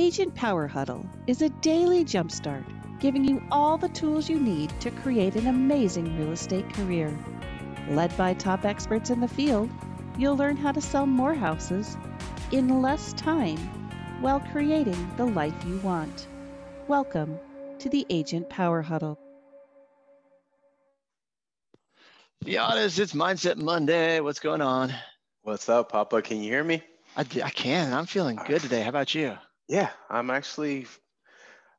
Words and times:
Agent 0.00 0.34
Power 0.34 0.66
Huddle 0.66 1.04
is 1.26 1.42
a 1.42 1.50
daily 1.60 2.06
jumpstart 2.06 2.64
giving 3.00 3.22
you 3.22 3.42
all 3.52 3.76
the 3.76 3.90
tools 3.90 4.30
you 4.30 4.40
need 4.40 4.72
to 4.80 4.90
create 4.90 5.36
an 5.36 5.46
amazing 5.46 6.16
real 6.16 6.32
estate 6.32 6.72
career. 6.72 7.14
Led 7.90 8.16
by 8.16 8.32
top 8.32 8.64
experts 8.64 9.10
in 9.10 9.20
the 9.20 9.28
field, 9.28 9.68
you'll 10.16 10.38
learn 10.38 10.56
how 10.56 10.72
to 10.72 10.80
sell 10.80 11.04
more 11.04 11.34
houses 11.34 11.98
in 12.50 12.80
less 12.80 13.12
time 13.12 13.58
while 14.22 14.40
creating 14.40 15.12
the 15.18 15.26
life 15.26 15.54
you 15.66 15.76
want. 15.80 16.28
Welcome 16.88 17.38
to 17.78 17.90
the 17.90 18.06
Agent 18.08 18.48
Power 18.48 18.80
Huddle. 18.80 19.18
Giannis, 22.42 22.98
it's 22.98 23.12
Mindset 23.12 23.58
Monday. 23.58 24.20
What's 24.20 24.40
going 24.40 24.62
on? 24.62 24.94
What's 25.42 25.68
up, 25.68 25.92
Papa? 25.92 26.22
Can 26.22 26.38
you 26.38 26.50
hear 26.50 26.64
me? 26.64 26.82
I, 27.18 27.20
I 27.44 27.50
can. 27.50 27.92
I'm 27.92 28.06
feeling 28.06 28.40
good 28.46 28.62
today. 28.62 28.80
How 28.80 28.88
about 28.88 29.14
you? 29.14 29.36
Yeah, 29.70 29.90
I'm 30.10 30.30
actually. 30.30 30.86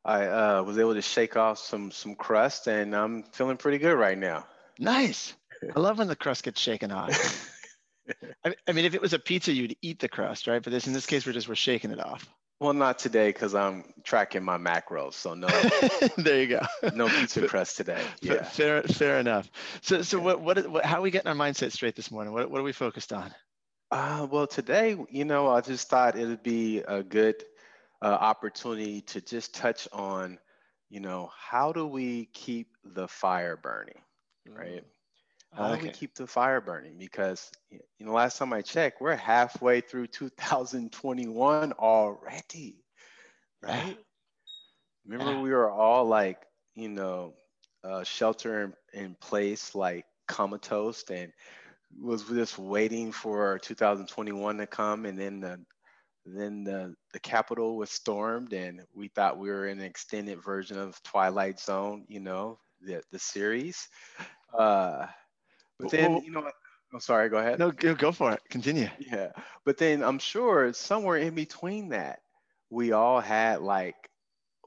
I 0.03 0.25
uh, 0.25 0.63
was 0.63 0.79
able 0.79 0.93
to 0.93 1.01
shake 1.01 1.35
off 1.35 1.59
some 1.59 1.91
some 1.91 2.15
crust, 2.15 2.67
and 2.67 2.95
I'm 2.95 3.23
feeling 3.33 3.57
pretty 3.57 3.79
good 3.79 3.95
right 3.95 4.17
now. 4.17 4.47
Nice. 4.79 5.33
I 5.75 5.79
love 5.79 5.97
when 5.97 6.07
the 6.07 6.15
crust 6.15 6.43
gets 6.43 6.59
shaken 6.59 6.91
off. 6.91 7.49
I, 8.45 8.55
I, 8.67 8.71
mean, 8.71 8.85
if 8.85 8.95
it 8.95 9.01
was 9.01 9.13
a 9.13 9.19
pizza, 9.19 9.51
you'd 9.51 9.75
eat 9.81 9.99
the 9.99 10.07
crust, 10.07 10.47
right? 10.47 10.63
But 10.63 10.71
this, 10.71 10.87
in 10.87 10.93
this 10.93 11.05
case, 11.05 11.25
we're 11.25 11.33
just 11.33 11.49
we're 11.49 11.55
shaking 11.55 11.91
it 11.91 11.99
off. 11.99 12.27
Well, 12.61 12.73
not 12.73 12.97
today 12.97 13.27
because 13.27 13.53
I'm 13.53 13.83
tracking 14.05 14.43
my 14.43 14.57
macros. 14.57 15.13
So 15.15 15.33
no. 15.33 15.47
there 16.17 16.41
you 16.41 16.47
go. 16.47 16.61
no 16.95 17.09
pizza 17.09 17.45
crust 17.47 17.75
today. 17.75 18.01
Yeah. 18.21 18.43
Fair, 18.43 18.83
fair 18.83 19.19
enough. 19.19 19.49
So, 19.81 20.01
so 20.01 20.19
what, 20.19 20.39
what, 20.39 20.69
what, 20.69 20.85
how 20.85 20.99
are 20.99 21.01
we 21.01 21.11
getting 21.11 21.27
our 21.27 21.35
mindset 21.35 21.73
straight 21.73 21.95
this 21.95 22.09
morning? 22.09 22.33
What, 22.33 22.49
what 22.49 22.61
are 22.61 22.63
we 22.63 22.71
focused 22.71 23.11
on? 23.11 23.33
Uh, 23.91 24.25
well, 24.31 24.47
today, 24.47 24.95
you 25.09 25.25
know, 25.25 25.49
I 25.49 25.59
just 25.59 25.89
thought 25.89 26.17
it 26.17 26.25
would 26.25 26.43
be 26.43 26.79
a 26.79 27.03
good 27.03 27.43
uh, 28.01 28.05
opportunity 28.05 29.01
to 29.01 29.21
just 29.21 29.53
touch 29.53 29.87
on, 29.91 30.39
you 30.89 30.99
know, 30.99 31.29
how 31.37 31.71
do 31.71 31.85
we 31.85 32.25
keep 32.33 32.67
the 32.83 33.07
fire 33.07 33.57
burning, 33.57 34.01
right? 34.47 34.83
How 35.53 35.71
okay. 35.71 35.81
do 35.81 35.87
we 35.87 35.91
keep 35.91 36.15
the 36.15 36.27
fire 36.27 36.61
burning? 36.61 36.97
Because 36.97 37.51
you 37.69 38.05
know, 38.05 38.13
last 38.13 38.37
time 38.37 38.53
I 38.53 38.61
checked, 38.61 39.01
we're 39.01 39.15
halfway 39.15 39.81
through 39.81 40.07
2021 40.07 41.73
already, 41.73 42.83
right? 43.61 43.97
Remember, 45.05 45.41
we 45.41 45.51
were 45.51 45.69
all 45.69 46.05
like, 46.05 46.37
you 46.75 46.87
know, 46.87 47.33
uh, 47.83 48.03
shelter 48.03 48.73
in, 48.93 49.01
in 49.01 49.15
place, 49.19 49.75
like 49.75 50.05
comatose, 50.27 51.03
and 51.09 51.33
was 51.99 52.23
just 52.23 52.57
waiting 52.57 53.11
for 53.11 53.59
2021 53.59 54.57
to 54.57 54.67
come, 54.67 55.05
and 55.05 55.19
then 55.19 55.41
the 55.41 55.59
then 56.25 56.63
the 56.63 56.95
the 57.13 57.19
Capitol 57.19 57.77
was 57.77 57.89
stormed, 57.89 58.53
and 58.53 58.81
we 58.93 59.07
thought 59.07 59.39
we 59.39 59.49
were 59.49 59.67
in 59.67 59.79
an 59.79 59.85
extended 59.85 60.43
version 60.43 60.77
of 60.77 61.01
Twilight 61.03 61.59
Zone, 61.59 62.05
you 62.07 62.19
know, 62.19 62.59
the 62.81 63.01
the 63.11 63.19
series. 63.19 63.87
Uh, 64.57 65.07
but 65.79 65.91
then, 65.91 66.13
well, 66.13 66.23
you 66.23 66.31
know, 66.31 66.51
I'm 66.93 66.99
sorry, 66.99 67.29
go 67.29 67.37
ahead. 67.37 67.57
No, 67.59 67.71
go 67.71 68.11
for 68.11 68.33
it. 68.33 68.41
Continue. 68.49 68.89
Yeah. 68.99 69.31
But 69.65 69.77
then 69.77 70.03
I'm 70.03 70.19
sure 70.19 70.73
somewhere 70.73 71.17
in 71.17 71.33
between 71.33 71.89
that, 71.89 72.19
we 72.69 72.91
all 72.91 73.21
had 73.21 73.61
like, 73.61 73.95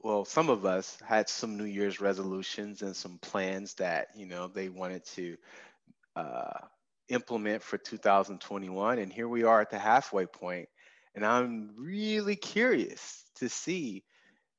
well, 0.03 0.25
some 0.25 0.49
of 0.49 0.65
us 0.65 0.97
had 1.05 1.29
some 1.29 1.57
New 1.57 1.65
Year's 1.65 2.01
resolutions 2.01 2.81
and 2.81 2.95
some 2.95 3.17
plans 3.19 3.75
that, 3.75 4.07
you 4.15 4.25
know, 4.25 4.47
they 4.47 4.69
wanted 4.69 5.05
to 5.05 5.35
uh, 6.15 6.59
implement 7.09 7.61
for 7.61 7.77
2021. 7.77 8.99
And 8.99 9.11
here 9.11 9.27
we 9.27 9.43
are 9.43 9.61
at 9.61 9.69
the 9.69 9.79
halfway 9.79 10.25
point, 10.25 10.67
And 11.15 11.25
I'm 11.25 11.71
really 11.77 12.35
curious 12.35 13.23
to 13.35 13.49
see 13.49 14.03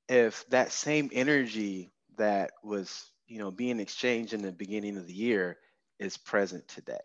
if 0.09 0.45
that 0.49 0.73
same 0.73 1.11
energy 1.13 1.93
that 2.17 2.53
was, 2.65 3.11
you 3.27 3.39
know, 3.39 3.51
being 3.51 3.79
exchanged 3.79 4.33
in 4.33 4.43
the 4.43 4.53
beginning 4.53 4.97
of 4.97 5.07
the 5.07 5.13
year 5.13 5.59
is 5.99 6.17
present 6.17 6.67
today. 6.69 6.99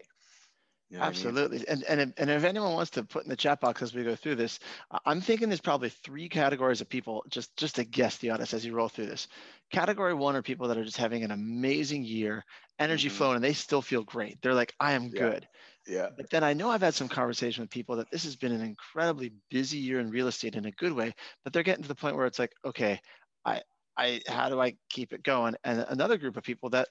You 0.90 0.98
know 0.98 1.04
Absolutely. 1.04 1.58
I 1.70 1.76
mean? 1.76 1.84
And, 1.88 2.00
and, 2.00 2.02
if, 2.02 2.10
and 2.18 2.30
if 2.30 2.44
anyone 2.44 2.74
wants 2.74 2.92
to 2.92 3.04
put 3.04 3.24
in 3.24 3.30
the 3.30 3.36
chat 3.36 3.62
box 3.62 3.82
as 3.82 3.94
we 3.94 4.04
go 4.04 4.16
through 4.16 4.36
this, 4.36 4.60
I'm 5.06 5.22
thinking 5.22 5.48
there's 5.48 5.62
probably 5.62 5.88
three 5.88 6.28
categories 6.28 6.82
of 6.82 6.90
people, 6.90 7.24
just, 7.30 7.56
just 7.56 7.76
to 7.76 7.86
guess 7.86 8.18
the 8.18 8.32
honest 8.32 8.54
as 8.54 8.66
you 8.66 8.74
roll 8.74 8.90
through 8.90 9.06
this. 9.06 9.30
Category 9.72 10.14
one 10.14 10.36
are 10.36 10.42
people 10.42 10.68
that 10.68 10.78
are 10.78 10.84
just 10.84 10.98
having 10.98 11.24
an 11.24 11.32
amazing 11.32 12.04
year, 12.04 12.44
energy 12.78 13.08
mm-hmm. 13.08 13.18
flowing, 13.18 13.36
and 13.36 13.44
they 13.44 13.54
still 13.54 13.82
feel 13.82 14.04
great. 14.04 14.42
They're 14.42 14.54
like, 14.54 14.74
I 14.82 14.92
am 14.92 15.06
yeah. 15.06 15.22
good. 15.22 15.48
Yeah. 15.88 16.10
But 16.16 16.30
then 16.30 16.44
I 16.44 16.54
know 16.54 16.70
I've 16.70 16.82
had 16.82 16.94
some 16.94 17.08
conversation 17.08 17.64
with 17.64 17.72
people 17.72 17.96
that 17.98 18.12
this 18.12 18.24
has 18.24 18.36
been 18.36 18.52
an 18.52 18.62
incredibly 18.62 19.34
busy 19.50 19.80
year 19.80 20.00
in 20.00 20.12
real 20.12 20.28
estate 20.28 20.56
in 20.56 20.66
a 20.66 20.72
good 20.72 20.94
way, 20.94 21.14
but 21.44 21.54
they're 21.54 21.64
getting 21.64 21.84
to 21.84 21.88
the 21.88 21.96
point 21.96 22.16
where 22.16 22.28
it's 22.28 22.40
like, 22.40 22.54
okay, 22.64 23.00
I, 23.46 23.62
I, 23.98 24.22
how 24.28 24.50
do 24.50 24.62
I 24.62 24.76
keep 24.90 25.12
it 25.14 25.24
going? 25.24 25.56
And 25.64 25.86
another 25.90 26.18
group 26.18 26.38
of 26.38 26.44
people 26.44 26.70
that 26.72 26.88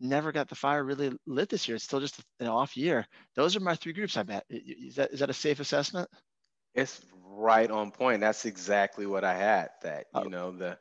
never 0.00 0.32
got 0.32 0.48
the 0.48 0.54
fire 0.54 0.82
really 0.82 1.12
lit 1.26 1.48
this 1.48 1.68
year. 1.68 1.76
It's 1.76 1.84
still 1.84 2.00
just 2.00 2.20
an 2.40 2.46
off 2.46 2.76
year. 2.76 3.06
Those 3.36 3.56
are 3.56 3.60
my 3.60 3.74
three 3.74 3.92
groups. 3.92 4.16
I 4.16 4.22
met. 4.22 4.44
Is 4.48 4.96
that 4.96 5.12
is 5.12 5.20
that 5.20 5.30
a 5.30 5.34
safe 5.34 5.60
assessment? 5.60 6.08
It's 6.74 7.04
right 7.22 7.70
on 7.70 7.90
point. 7.90 8.20
That's 8.20 8.44
exactly 8.44 9.06
what 9.06 9.24
I 9.24 9.34
had. 9.34 9.70
That 9.82 10.06
oh. 10.14 10.20
you 10.20 10.26
oh. 10.26 10.30
know 10.30 10.50
the, 10.52 10.78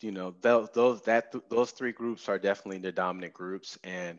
you 0.00 0.12
know 0.12 0.34
those 0.40 0.68
those 0.74 1.02
that 1.02 1.34
those 1.50 1.72
three 1.72 1.92
groups 1.92 2.28
are 2.28 2.38
definitely 2.38 2.78
the 2.78 2.92
dominant 2.92 3.32
groups. 3.32 3.78
And 3.82 4.18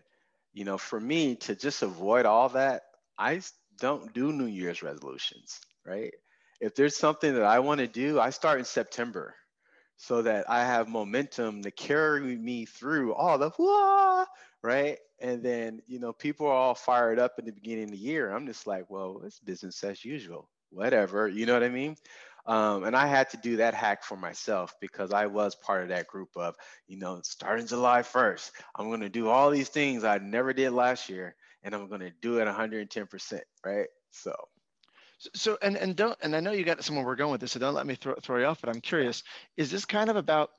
you 0.55 0.65
know 0.65 0.79
for 0.79 0.99
me 0.99 1.35
to 1.37 1.55
just 1.55 1.83
avoid 1.83 2.25
all 2.25 2.49
that, 2.49 2.83
I 3.19 3.41
don't 3.79 4.13
do 4.13 4.33
New 4.33 4.47
Year's 4.47 4.81
resolutions. 4.81 5.59
Right. 5.85 6.13
If 6.61 6.75
there's 6.75 6.97
something 6.97 7.35
that 7.35 7.43
I 7.43 7.59
want 7.59 7.79
to 7.81 7.87
do, 7.87 8.19
I 8.19 8.31
start 8.31 8.59
in 8.59 8.65
September 8.65 9.35
so 9.97 10.23
that 10.23 10.49
I 10.49 10.65
have 10.65 10.87
momentum 10.87 11.61
to 11.63 11.71
carry 11.71 12.37
me 12.37 12.65
through 12.65 13.13
all 13.13 13.37
the 13.37 13.51
Wah! 13.59 14.25
right. 14.63 14.97
And 15.21 15.43
then, 15.43 15.81
you 15.87 15.99
know, 15.99 16.11
people 16.13 16.47
are 16.47 16.53
all 16.53 16.75
fired 16.75 17.19
up 17.19 17.39
in 17.39 17.45
the 17.45 17.51
beginning 17.51 17.85
of 17.85 17.91
the 17.91 17.97
year. 17.97 18.31
I'm 18.31 18.47
just 18.47 18.67
like, 18.67 18.89
well, 18.89 19.21
it's 19.25 19.39
business 19.39 19.83
as 19.83 20.03
usual, 20.03 20.49
whatever. 20.71 21.27
You 21.27 21.45
know 21.45 21.53
what 21.53 21.63
I 21.63 21.69
mean? 21.69 21.95
Um, 22.45 22.83
and 22.83 22.95
I 22.95 23.07
had 23.07 23.29
to 23.31 23.37
do 23.37 23.57
that 23.57 23.73
hack 23.73 24.03
for 24.03 24.15
myself 24.15 24.75
because 24.79 25.11
I 25.11 25.25
was 25.25 25.55
part 25.55 25.83
of 25.83 25.89
that 25.89 26.07
group 26.07 26.29
of, 26.35 26.55
you 26.87 26.97
know, 26.97 27.19
starting 27.23 27.65
July 27.65 28.01
1st, 28.01 28.51
I'm 28.75 28.89
going 28.89 29.01
to 29.01 29.09
do 29.09 29.29
all 29.29 29.49
these 29.49 29.69
things 29.69 30.03
I 30.03 30.19
never 30.19 30.53
did 30.53 30.71
last 30.71 31.09
year 31.09 31.35
and 31.63 31.73
I'm 31.73 31.87
going 31.87 32.01
to 32.01 32.11
do 32.21 32.37
it 32.39 32.47
110%. 32.47 33.39
Right. 33.65 33.87
So 34.11 34.33
so 35.33 35.57
and 35.61 35.77
and 35.77 35.95
don't 35.95 36.17
and 36.21 36.35
I 36.35 36.39
know 36.39 36.51
you 36.51 36.63
got 36.63 36.83
somewhere 36.83 37.05
we're 37.05 37.15
going 37.15 37.31
with 37.31 37.41
this, 37.41 37.53
so 37.53 37.59
don't 37.59 37.73
let 37.73 37.87
me 37.87 37.95
throw, 37.95 38.15
throw 38.15 38.37
you 38.39 38.45
off. 38.45 38.61
But 38.61 38.69
I'm 38.69 38.81
curious, 38.81 39.23
is 39.57 39.71
this 39.71 39.85
kind 39.85 40.09
of 40.09 40.15
about 40.15 40.51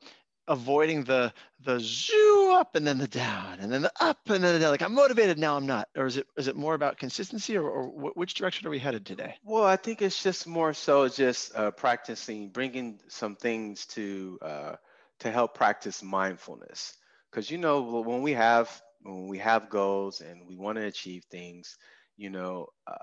avoiding 0.48 1.04
the 1.04 1.32
the 1.64 1.80
zoo 1.80 2.52
up 2.54 2.76
and 2.76 2.86
then 2.86 2.98
the 2.98 3.08
down 3.08 3.58
and 3.60 3.72
then 3.72 3.82
the 3.82 3.92
up 4.00 4.18
and 4.28 4.42
then 4.42 4.54
the 4.54 4.60
down? 4.60 4.70
Like 4.70 4.82
I'm 4.82 4.94
motivated 4.94 5.38
now, 5.38 5.56
I'm 5.56 5.66
not, 5.66 5.88
or 5.96 6.06
is 6.06 6.16
it 6.16 6.26
is 6.36 6.48
it 6.48 6.56
more 6.56 6.74
about 6.74 6.98
consistency, 6.98 7.56
or, 7.56 7.68
or 7.68 8.10
which 8.14 8.34
direction 8.34 8.66
are 8.66 8.70
we 8.70 8.78
headed 8.78 9.04
today? 9.06 9.36
Well, 9.44 9.64
I 9.64 9.76
think 9.76 10.02
it's 10.02 10.22
just 10.22 10.46
more 10.46 10.72
so 10.74 11.08
just 11.08 11.54
uh, 11.56 11.70
practicing, 11.70 12.50
bringing 12.50 13.00
some 13.08 13.36
things 13.36 13.86
to 13.86 14.38
uh, 14.42 14.76
to 15.20 15.30
help 15.30 15.54
practice 15.54 16.02
mindfulness, 16.02 16.96
because 17.30 17.50
you 17.50 17.58
know 17.58 18.02
when 18.02 18.22
we 18.22 18.32
have 18.32 18.82
when 19.02 19.28
we 19.28 19.38
have 19.38 19.70
goals 19.70 20.20
and 20.20 20.46
we 20.46 20.56
want 20.56 20.78
to 20.78 20.84
achieve 20.84 21.24
things, 21.30 21.76
you 22.16 22.30
know. 22.30 22.66
Uh, 22.86 22.94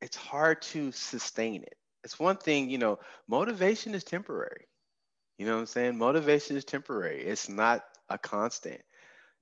it's 0.00 0.16
hard 0.16 0.60
to 0.60 0.92
sustain 0.92 1.62
it. 1.62 1.78
It's 2.02 2.20
one 2.20 2.36
thing, 2.36 2.68
you 2.68 2.76
know, 2.76 2.98
motivation 3.26 3.94
is 3.94 4.04
temporary. 4.04 4.66
You 5.38 5.46
know 5.46 5.54
what 5.54 5.60
I'm 5.60 5.66
saying? 5.66 5.98
Motivation 5.98 6.56
is 6.56 6.64
temporary. 6.64 7.22
It's 7.22 7.48
not 7.48 7.84
a 8.08 8.18
constant. 8.18 8.80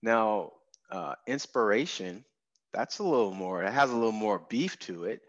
Now, 0.03 0.53
uh, 0.91 1.15
inspiration, 1.27 2.25
that's 2.73 2.99
a 2.99 3.05
little 3.05 3.35
more, 3.35 3.63
it 3.65 3.73
has 3.73 3.91
a 3.91 3.95
little 3.95 4.13
more 4.13 4.41
beef 4.49 4.79
to 4.81 5.05
it, 5.05 5.23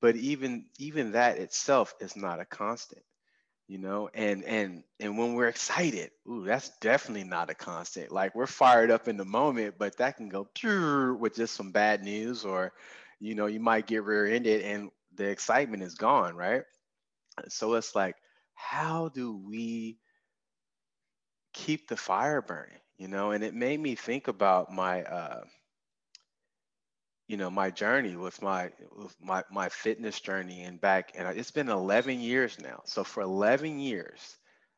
but 0.00 0.16
even 0.16 0.66
even 0.78 1.12
that 1.12 1.38
itself 1.38 1.94
is 2.00 2.16
not 2.16 2.40
a 2.40 2.44
constant 2.44 3.02
you 3.68 3.78
know 3.78 4.10
and 4.14 4.44
and 4.44 4.82
and 4.98 5.16
when 5.18 5.34
we're 5.34 5.48
excited 5.48 6.10
ooh 6.28 6.44
that's 6.44 6.70
definitely 6.80 7.24
not 7.24 7.50
a 7.50 7.54
constant 7.54 8.10
like 8.10 8.34
we're 8.34 8.46
fired 8.46 8.90
up 8.90 9.08
in 9.08 9.16
the 9.16 9.24
moment 9.24 9.74
but 9.78 9.96
that 9.98 10.16
can 10.16 10.28
go 10.28 10.48
with 11.20 11.34
just 11.36 11.54
some 11.54 11.70
bad 11.70 12.02
news 12.02 12.44
or 12.44 12.72
you 13.20 13.34
know, 13.34 13.46
you 13.46 13.60
might 13.60 13.86
get 13.86 14.04
rear-ended 14.04 14.62
and 14.62 14.90
the 15.14 15.28
excitement 15.28 15.82
is 15.82 15.94
gone, 15.94 16.34
right? 16.34 16.62
So 17.48 17.74
it's 17.74 17.94
like, 17.94 18.16
how 18.60 19.08
do 19.08 19.34
we 19.36 19.98
keep 21.52 21.88
the 21.88 21.96
fire 21.96 22.42
burning? 22.42 22.80
You 22.98 23.08
know, 23.08 23.30
and 23.30 23.42
it 23.44 23.54
made 23.54 23.80
me 23.80 23.94
think 23.94 24.28
about 24.28 24.72
my 24.72 25.02
uh, 25.04 25.44
you 27.28 27.36
know 27.36 27.50
my 27.50 27.70
journey 27.70 28.16
with 28.16 28.40
my 28.42 28.70
with 28.96 29.16
my 29.20 29.42
my 29.50 29.68
fitness 29.68 30.20
journey 30.20 30.62
and 30.62 30.80
back 30.80 31.12
and 31.16 31.26
it's 31.38 31.50
been 31.50 31.68
11 31.68 32.20
years 32.20 32.58
now. 32.60 32.82
So 32.84 33.04
for 33.04 33.22
11 33.22 33.78
years 33.80 34.36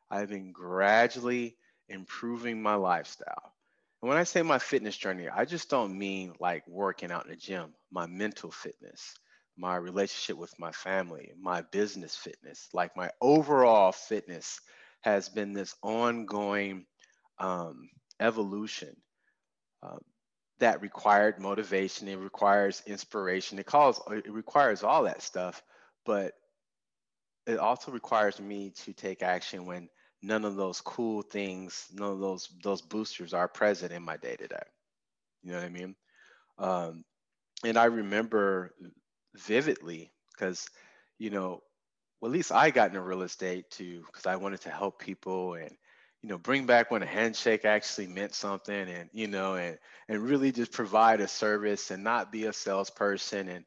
i've 0.09 0.29
been 0.29 0.51
gradually 0.51 1.57
improving 1.89 2.61
my 2.61 2.75
lifestyle. 2.75 3.53
And 4.01 4.09
when 4.09 4.17
I 4.17 4.23
say 4.23 4.41
my 4.43 4.59
fitness 4.59 4.97
journey, 4.97 5.29
I 5.29 5.45
just 5.45 5.69
don't 5.69 5.97
mean 5.97 6.33
like 6.39 6.67
working 6.67 7.11
out 7.11 7.25
in 7.25 7.31
the 7.31 7.37
gym, 7.37 7.73
my 7.91 8.05
mental 8.07 8.51
fitness, 8.51 9.15
my 9.57 9.75
relationship 9.75 10.37
with 10.37 10.57
my 10.59 10.71
family, 10.71 11.31
my 11.39 11.61
business 11.61 12.15
fitness, 12.15 12.69
like 12.73 12.95
my 12.97 13.11
overall 13.21 13.91
fitness 13.91 14.59
has 15.01 15.29
been 15.29 15.53
this 15.53 15.75
ongoing 15.83 16.85
um, 17.39 17.89
evolution 18.19 18.95
uh, 19.83 19.97
that 20.59 20.81
required 20.81 21.39
motivation. 21.39 22.07
It 22.07 22.17
requires 22.17 22.83
inspiration. 22.87 23.59
It 23.59 23.65
calls. 23.65 24.01
It 24.11 24.31
requires 24.31 24.83
all 24.83 25.03
that 25.03 25.21
stuff, 25.21 25.61
but 26.05 26.33
it 27.45 27.59
also 27.59 27.91
requires 27.91 28.39
me 28.39 28.71
to 28.71 28.93
take 28.93 29.21
action 29.23 29.65
when 29.65 29.89
none 30.21 30.45
of 30.45 30.55
those 30.55 30.81
cool 30.81 31.21
things, 31.21 31.87
none 31.93 32.11
of 32.11 32.19
those 32.19 32.49
those 32.63 32.81
boosters 32.81 33.33
are 33.33 33.47
present 33.47 33.91
in 33.91 34.03
my 34.03 34.17
day 34.17 34.35
to 34.35 34.47
day. 34.47 34.63
You 35.43 35.51
know 35.51 35.57
what 35.59 35.65
I 35.65 35.69
mean? 35.69 35.95
Um, 36.57 37.03
and 37.65 37.77
I 37.77 37.85
remember 37.85 38.73
vividly 39.35 40.13
because, 40.33 40.69
you 41.17 41.29
know, 41.29 41.61
well, 42.21 42.31
at 42.31 42.33
least 42.33 42.51
I 42.51 42.71
got 42.71 42.89
into 42.89 43.01
real 43.01 43.23
estate 43.23 43.69
too 43.71 44.03
because 44.05 44.25
I 44.25 44.37
wanted 44.37 44.61
to 44.61 44.69
help 44.69 44.99
people 44.99 45.55
and, 45.55 45.71
you 46.21 46.29
know, 46.29 46.37
bring 46.37 46.65
back 46.65 46.91
when 46.91 47.03
a 47.03 47.07
handshake 47.07 47.65
actually 47.65 48.07
meant 48.07 48.33
something 48.33 48.89
and, 48.89 49.09
you 49.13 49.27
know, 49.27 49.55
and 49.55 49.77
and 50.07 50.21
really 50.21 50.51
just 50.51 50.71
provide 50.71 51.21
a 51.21 51.27
service 51.27 51.91
and 51.91 52.03
not 52.03 52.31
be 52.31 52.45
a 52.45 52.53
salesperson. 52.53 53.49
And 53.49 53.65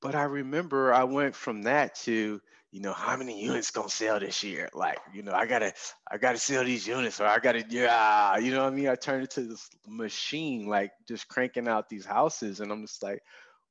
but 0.00 0.14
I 0.14 0.24
remember 0.24 0.92
I 0.92 1.04
went 1.04 1.34
from 1.34 1.62
that 1.62 1.94
to, 2.04 2.40
you 2.70 2.80
know, 2.80 2.92
how 2.92 3.16
many 3.16 3.42
units 3.42 3.70
gonna 3.70 3.88
sell 3.88 4.20
this 4.20 4.42
year? 4.42 4.68
Like, 4.74 4.98
you 5.14 5.22
know, 5.22 5.32
I 5.32 5.46
gotta, 5.46 5.72
I 6.10 6.18
gotta 6.18 6.38
sell 6.38 6.64
these 6.64 6.86
units, 6.86 7.20
or 7.20 7.26
I 7.26 7.38
gotta, 7.38 7.64
yeah, 7.68 8.36
you 8.38 8.50
know 8.52 8.64
what 8.64 8.72
I 8.72 8.76
mean? 8.76 8.88
I 8.88 8.96
turned 8.96 9.22
into 9.22 9.42
this 9.44 9.70
machine, 9.86 10.66
like 10.66 10.92
just 11.08 11.28
cranking 11.28 11.68
out 11.68 11.88
these 11.88 12.04
houses, 12.04 12.60
and 12.60 12.70
I'm 12.70 12.82
just 12.82 13.02
like, 13.02 13.22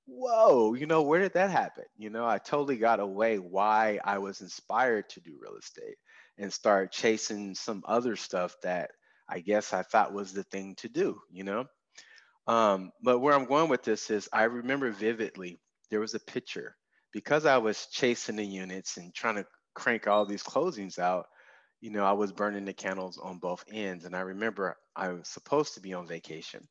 whoa, 0.07 0.73
you 0.73 0.85
know, 0.85 1.01
where 1.03 1.19
did 1.21 1.33
that 1.33 1.51
happen? 1.51 1.85
You 1.97 2.09
know, 2.09 2.25
I 2.25 2.37
totally 2.37 2.77
got 2.77 2.99
away 2.99 3.37
why 3.37 3.99
I 4.03 4.19
was 4.19 4.41
inspired 4.41 5.09
to 5.09 5.21
do 5.21 5.37
real 5.41 5.55
estate 5.57 5.97
and 6.37 6.51
start 6.51 6.91
chasing 6.91 7.55
some 7.55 7.83
other 7.87 8.15
stuff 8.15 8.55
that 8.63 8.91
I 9.27 9.39
guess 9.39 9.73
I 9.73 9.83
thought 9.83 10.13
was 10.13 10.33
the 10.33 10.43
thing 10.43 10.75
to 10.77 10.89
do, 10.89 11.19
you 11.31 11.43
know? 11.43 11.65
Um, 12.47 12.91
but 13.03 13.19
where 13.19 13.33
I'm 13.33 13.45
going 13.45 13.69
with 13.69 13.83
this 13.83 14.09
is 14.11 14.29
I 14.33 14.43
remember 14.43 14.91
vividly 14.91 15.59
there 15.89 15.99
was 15.99 16.13
a 16.13 16.19
picture 16.19 16.75
because 17.11 17.45
I 17.45 17.57
was 17.57 17.87
chasing 17.91 18.35
the 18.35 18.45
units 18.45 18.97
and 18.97 19.13
trying 19.13 19.35
to 19.35 19.47
crank 19.73 20.07
all 20.07 20.25
these 20.25 20.43
closings 20.43 20.99
out, 20.99 21.25
you 21.81 21.91
know, 21.91 22.05
I 22.05 22.13
was 22.13 22.31
burning 22.31 22.65
the 22.65 22.73
candles 22.73 23.17
on 23.17 23.39
both 23.39 23.65
ends. 23.71 24.05
And 24.05 24.15
I 24.15 24.21
remember 24.21 24.77
I 24.95 25.09
was 25.09 25.27
supposed 25.29 25.75
to 25.75 25.81
be 25.81 25.93
on 25.93 26.07
vacation. 26.07 26.67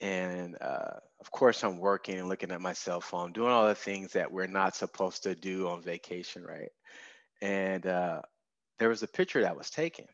And 0.00 0.56
uh, 0.60 0.98
of 1.20 1.30
course, 1.30 1.62
I'm 1.62 1.78
working 1.78 2.18
and 2.18 2.28
looking 2.28 2.52
at 2.52 2.60
my 2.60 2.72
cell 2.72 3.00
phone, 3.00 3.32
doing 3.32 3.52
all 3.52 3.68
the 3.68 3.74
things 3.74 4.12
that 4.14 4.32
we're 4.32 4.46
not 4.46 4.74
supposed 4.76 5.24
to 5.24 5.34
do 5.34 5.68
on 5.68 5.82
vacation, 5.82 6.44
right? 6.44 6.70
And 7.42 7.86
uh, 7.86 8.22
there 8.78 8.88
was 8.90 9.02
a 9.02 9.08
picture 9.08 9.42
that 9.42 9.56
was 9.56 9.70
taken. 9.70 10.06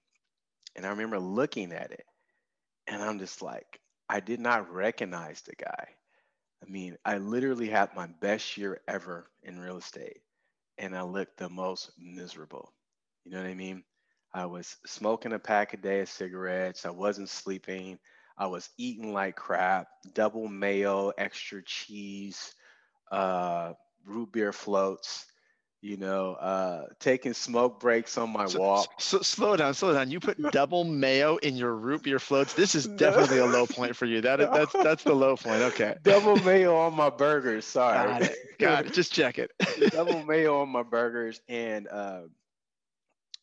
And 0.76 0.86
I 0.86 0.90
remember 0.90 1.18
looking 1.20 1.72
at 1.72 1.92
it. 1.92 2.04
And 2.86 3.02
I'm 3.02 3.18
just 3.18 3.42
like, 3.42 3.80
I 4.08 4.20
did 4.20 4.40
not 4.40 4.72
recognize 4.72 5.42
the 5.42 5.54
guy. 5.56 5.88
I 6.66 6.70
mean, 6.70 6.96
I 7.04 7.18
literally 7.18 7.68
had 7.68 7.94
my 7.94 8.06
best 8.20 8.56
year 8.56 8.80
ever 8.88 9.30
in 9.42 9.58
real 9.60 9.78
estate 9.78 10.20
and 10.78 10.96
I 10.96 11.02
looked 11.02 11.38
the 11.38 11.48
most 11.50 11.92
miserable. 11.98 12.72
You 13.24 13.32
know 13.32 13.42
what 13.42 13.48
I 13.50 13.54
mean? 13.54 13.84
I 14.34 14.46
was 14.46 14.76
smoking 14.86 15.32
a 15.34 15.38
pack 15.38 15.74
a 15.74 15.78
day 15.78 16.00
of 16.00 16.08
cigarettes. 16.10 16.86
I 16.86 16.90
wasn't 16.90 17.30
sleeping. 17.30 17.98
I 18.38 18.46
was 18.46 18.68
eating 18.76 19.12
like 19.12 19.36
crap, 19.36 19.88
double 20.14 20.48
mayo, 20.48 21.12
extra 21.16 21.62
cheese, 21.62 22.54
uh, 23.10 23.72
root 24.04 24.32
beer 24.32 24.52
floats 24.52 25.26
you 25.86 25.96
know, 25.96 26.32
uh, 26.32 26.86
taking 26.98 27.32
smoke 27.32 27.78
breaks 27.78 28.18
on 28.18 28.32
my 28.32 28.46
so, 28.46 28.58
walk. 28.58 29.00
So, 29.00 29.20
slow 29.20 29.56
down, 29.56 29.72
slow 29.74 29.92
down. 29.92 30.10
You 30.10 30.18
put 30.18 30.36
double 30.50 30.82
mayo 30.82 31.36
in 31.36 31.56
your 31.56 31.74
root 31.74 32.02
beer 32.02 32.18
floats. 32.18 32.54
This 32.54 32.74
is 32.74 32.86
definitely 32.96 33.38
a 33.38 33.46
low 33.46 33.66
point 33.66 33.94
for 33.94 34.04
you. 34.06 34.20
That 34.20 34.40
is, 34.40 34.48
that's 34.50 34.72
that's 34.72 35.04
the 35.04 35.14
low 35.14 35.36
point. 35.36 35.62
Okay. 35.62 35.94
Double 36.02 36.36
mayo 36.36 36.74
on 36.74 36.94
my 36.94 37.10
burgers. 37.10 37.64
Sorry. 37.64 38.08
Got 38.08 38.22
it. 38.22 38.36
Got 38.58 38.86
it. 38.86 38.94
Just 38.94 39.12
check 39.12 39.38
it. 39.38 39.52
double 39.92 40.24
mayo 40.24 40.60
on 40.60 40.70
my 40.70 40.82
burgers, 40.82 41.40
and 41.48 41.86
uh, 41.88 42.22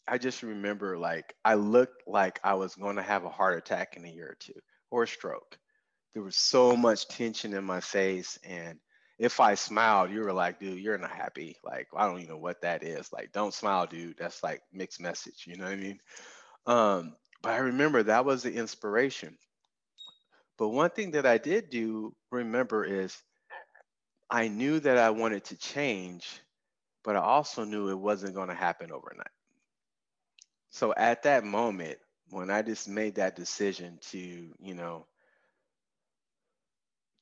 I 0.08 0.18
just 0.18 0.44
remember 0.44 0.98
like 0.98 1.36
I 1.46 1.54
looked 1.54 2.08
like 2.08 2.40
I 2.44 2.56
was 2.56 2.76
going 2.76 2.98
to 2.98 3.04
have 3.04 3.24
a 3.24 3.30
heart 3.30 3.58
attack 3.58 3.96
in 3.96 4.06
a 4.06 4.10
year 4.10 4.28
or 4.28 4.38
two 4.40 4.60
or 4.94 5.08
stroke. 5.08 5.58
There 6.14 6.22
was 6.22 6.36
so 6.36 6.78
much 6.78 7.08
tension 7.08 7.56
in 7.56 7.64
my 7.64 7.80
face, 7.80 8.38
and 8.44 8.78
if 9.18 9.40
I 9.40 9.56
smiled, 9.56 10.12
you 10.12 10.22
were 10.22 10.34
like, 10.34 10.60
dude, 10.60 10.80
you're 10.80 11.00
not 11.00 11.10
happy. 11.10 11.58
Like, 11.64 11.88
I 11.98 12.06
don't 12.06 12.18
even 12.18 12.30
know 12.30 12.38
what 12.38 12.62
that 12.62 12.84
is. 12.84 13.12
Like, 13.12 13.32
don't 13.32 13.54
smile, 13.54 13.88
dude. 13.88 14.18
That's 14.20 14.44
like 14.44 14.62
mixed 14.72 15.02
message. 15.02 15.46
You 15.48 15.58
know 15.58 15.66
what 15.66 15.74
I 15.74 15.78
mean? 15.78 16.00
Um, 16.68 17.16
but 17.42 17.54
I 17.54 17.58
remember 17.58 18.04
that 18.04 18.26
was 18.26 18.44
the 18.44 18.54
inspiration. 18.54 19.36
But 20.60 20.70
one 20.70 20.92
thing 20.92 21.12
that 21.12 21.26
I 21.26 21.40
did 21.40 21.72
do 21.72 22.14
remember 22.32 22.86
is 22.86 23.18
I 24.30 24.48
knew 24.48 24.80
that 24.80 25.00
I 25.00 25.10
wanted 25.10 25.46
to 25.46 25.58
change, 25.58 26.40
but 27.04 27.16
I 27.16 27.20
also 27.20 27.64
knew 27.64 27.90
it 27.90 27.98
wasn't 27.98 28.36
going 28.36 28.50
to 28.50 28.56
happen 28.56 28.92
overnight. 28.92 29.28
So 30.70 30.94
at 30.96 31.24
that 31.24 31.44
moment, 31.44 31.98
when 32.34 32.50
I 32.50 32.62
just 32.62 32.88
made 32.88 33.16
that 33.16 33.36
decision 33.36 34.00
to, 34.12 34.18
you 34.18 34.74
know, 34.74 35.06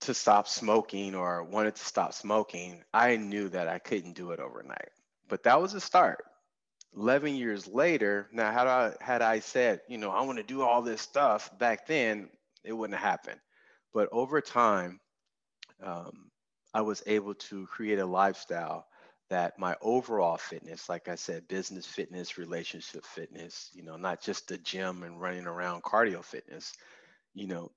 to 0.02 0.14
stop 0.14 0.48
smoking 0.48 1.14
or 1.14 1.44
wanted 1.44 1.76
to 1.76 1.86
stop 1.86 2.14
smoking, 2.14 2.84
I 2.94 3.18
knew 3.18 3.50
that 3.50 3.68
I 3.68 3.78
couldn't 3.78 4.14
do 4.14 4.32
it 4.32 4.40
overnight. 4.40 4.90
But 5.28 5.44
that 5.44 5.62
was 5.62 5.74
a 5.74 5.82
start. 5.82 6.24
11 6.96 7.36
years 7.36 7.68
later, 7.68 8.28
now 8.34 8.52
had 8.52 8.68
I 8.68 8.94
had 9.00 9.22
I 9.22 9.40
said, 9.40 9.82
you 9.88 9.98
know, 9.98 10.10
I 10.10 10.22
want 10.24 10.40
to 10.40 10.44
do 10.44 10.62
all 10.62 10.82
this 10.82 11.02
stuff 11.02 11.58
back 11.58 11.88
then, 11.88 12.30
it 12.64 12.74
wouldn't 12.74 13.00
have 13.00 13.10
happened. 13.10 13.40
But 13.94 14.10
over 14.12 14.42
time, 14.42 15.00
um, 15.84 16.32
I 16.74 16.82
was 16.82 17.04
able 17.06 17.34
to 17.36 17.66
create 17.68 18.00
a 18.00 18.06
lifestyle 18.06 18.88
that 19.32 19.60
my 19.60 19.78
overall 19.82 20.38
fitness, 20.38 20.90
like 20.90 21.10
I 21.10 21.16
said, 21.16 21.48
business 21.50 21.88
fitness, 21.88 22.38
relationship 22.38 23.06
fitness, 23.06 23.72
you 23.74 23.84
know, 23.84 23.98
not 23.98 24.22
just 24.22 24.48
the 24.50 24.58
gym 24.60 25.04
and 25.04 25.22
running 25.22 25.48
around 25.48 25.84
cardio 25.84 26.24
fitness, 26.24 26.74
you 27.34 27.48
know, 27.48 27.72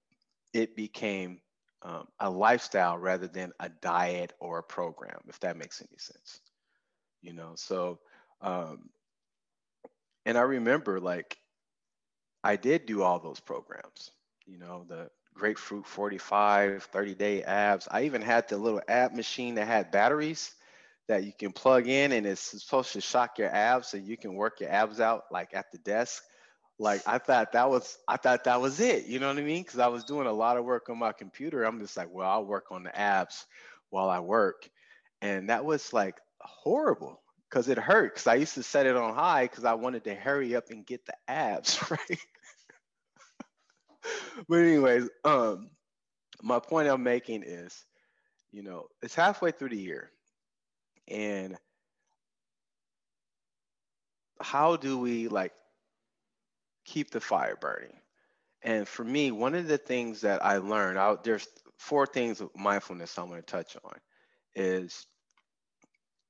it 0.53 0.77
became 0.77 1.41
um, 1.83 2.09
a 2.21 2.31
lifestyle 2.31 2.99
rather 2.99 3.29
than 3.29 3.53
a 3.61 3.69
diet 3.69 4.33
or 4.41 4.59
a 4.59 4.63
program, 4.65 5.21
if 5.29 5.41
that 5.41 5.57
makes 5.57 5.81
any 5.83 5.99
sense. 5.99 6.41
You 7.23 7.35
know, 7.35 7.53
so, 7.57 8.01
um, 8.43 8.91
and 10.27 10.39
I 10.39 10.43
remember 10.43 11.01
like 11.01 11.39
I 12.45 12.57
did 12.57 12.87
do 12.87 13.03
all 13.03 13.19
those 13.21 13.41
programs, 13.41 14.13
you 14.47 14.59
know, 14.59 14.85
the 14.89 15.11
grapefruit 15.35 15.87
45, 15.87 16.79
30 16.85 17.15
day 17.15 17.37
abs. 17.43 17.89
I 17.91 17.99
even 18.05 18.23
had 18.23 18.49
the 18.49 18.57
little 18.57 18.83
ab 18.89 19.13
machine 19.13 19.57
that 19.57 19.67
had 19.67 19.91
batteries 19.91 20.55
that 21.09 21.25
you 21.25 21.33
can 21.39 21.53
plug 21.53 21.87
in 21.87 22.13
and 22.13 22.27
it's 22.27 22.63
supposed 22.63 22.93
to 22.95 23.01
shock 23.01 23.39
your 23.39 23.55
abs 23.55 23.89
so 23.89 23.97
you 23.97 24.17
can 24.17 24.35
work 24.35 24.61
your 24.61 24.71
abs 24.71 25.01
out 25.01 25.25
like 25.31 25.51
at 25.53 25.71
the 25.71 25.79
desk 25.79 26.23
like 26.79 27.03
I 27.07 27.19
thought 27.19 27.53
that 27.53 27.71
was 27.71 27.99
I 28.09 28.17
thought 28.17 28.45
that 28.45 28.61
was 28.61 28.81
it. 28.81 29.07
You 29.07 29.21
know 29.21 29.29
what 29.29 29.39
I 29.39 29.43
mean? 29.43 29.63
Because 29.63 29.79
I 29.79 29.87
was 29.87 30.05
doing 30.05 30.27
a 30.27 30.33
lot 30.33 30.57
of 30.57 30.65
work 30.65 30.89
on 30.89 30.99
my 30.99 31.13
computer. 31.13 31.65
I'm 31.65 31.81
just 31.81 31.97
like, 31.97 32.09
well, 32.13 32.29
I'll 32.29 32.45
work 32.45 32.67
on 32.71 32.83
the 32.83 32.99
abs 32.99 33.47
while 33.91 34.09
I 34.09 34.21
work, 34.21 34.69
and 35.23 35.51
that 35.51 35.65
was 35.65 35.93
like 35.93 36.17
horrible 36.41 37.23
because 37.49 37.69
it 37.69 37.79
hurt. 37.79 38.15
Because 38.15 38.27
I 38.27 38.35
used 38.35 38.55
to 38.55 38.63
set 38.63 38.87
it 38.87 38.97
on 38.97 39.15
high 39.15 39.45
because 39.45 39.65
I 39.65 39.75
wanted 39.75 40.05
to 40.05 40.15
hurry 40.15 40.57
up 40.57 40.71
and 40.71 40.85
get 40.85 41.07
the 41.07 41.15
abs 41.29 41.79
right. 41.91 42.19
but 44.49 44.57
anyways, 44.57 45.09
um, 45.25 45.71
my 46.43 46.59
point 46.59 46.89
I'm 46.89 47.05
making 47.05 47.45
is, 47.45 47.85
you 48.51 48.63
know, 48.63 48.87
it's 49.01 49.15
halfway 49.15 49.53
through 49.53 49.71
the 49.71 49.81
year, 49.81 50.11
and 51.09 51.57
how 54.41 54.77
do 54.77 54.99
we 54.99 55.29
like 55.29 55.53
keep 56.85 57.11
the 57.11 57.21
fire 57.21 57.57
burning. 57.57 57.97
And 58.63 58.89
for 58.89 59.05
me, 59.05 59.31
one 59.33 59.55
of 59.55 59.69
the 59.69 59.79
things 59.79 60.23
that 60.23 60.45
I 60.45 60.59
learned 60.59 60.99
there's 61.25 61.49
four 61.79 62.07
things 62.07 62.41
of 62.41 62.51
mindfulness 62.57 63.19
I'm 63.19 63.29
going 63.29 63.41
to 63.43 63.47
touch 63.47 63.77
on 63.85 63.99
is 64.55 65.07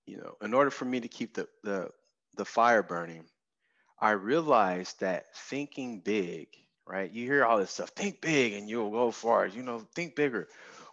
you 0.07 0.19
know, 0.19 0.37
in 0.43 0.55
order 0.55 0.71
for 0.71 0.85
me 0.85 1.01
to 1.01 1.09
keep 1.09 1.35
the 1.35 1.49
the 1.63 1.91
the 2.37 2.45
fire 2.45 2.83
burning, 2.83 3.25
I 4.01 4.13
realized 4.13 5.01
that 5.01 5.27
thinking 5.37 6.01
big, 6.01 6.49
right? 6.87 7.11
You 7.11 7.27
hear 7.27 7.45
all 7.45 7.59
this 7.59 7.73
stuff, 7.73 7.91
think 7.91 8.21
big 8.21 8.55
and 8.55 8.69
you'll 8.69 8.91
go 8.91 9.11
far, 9.11 9.47
you 9.47 9.63
know, 9.63 9.81
think 9.95 10.17
bigger. 10.17 10.49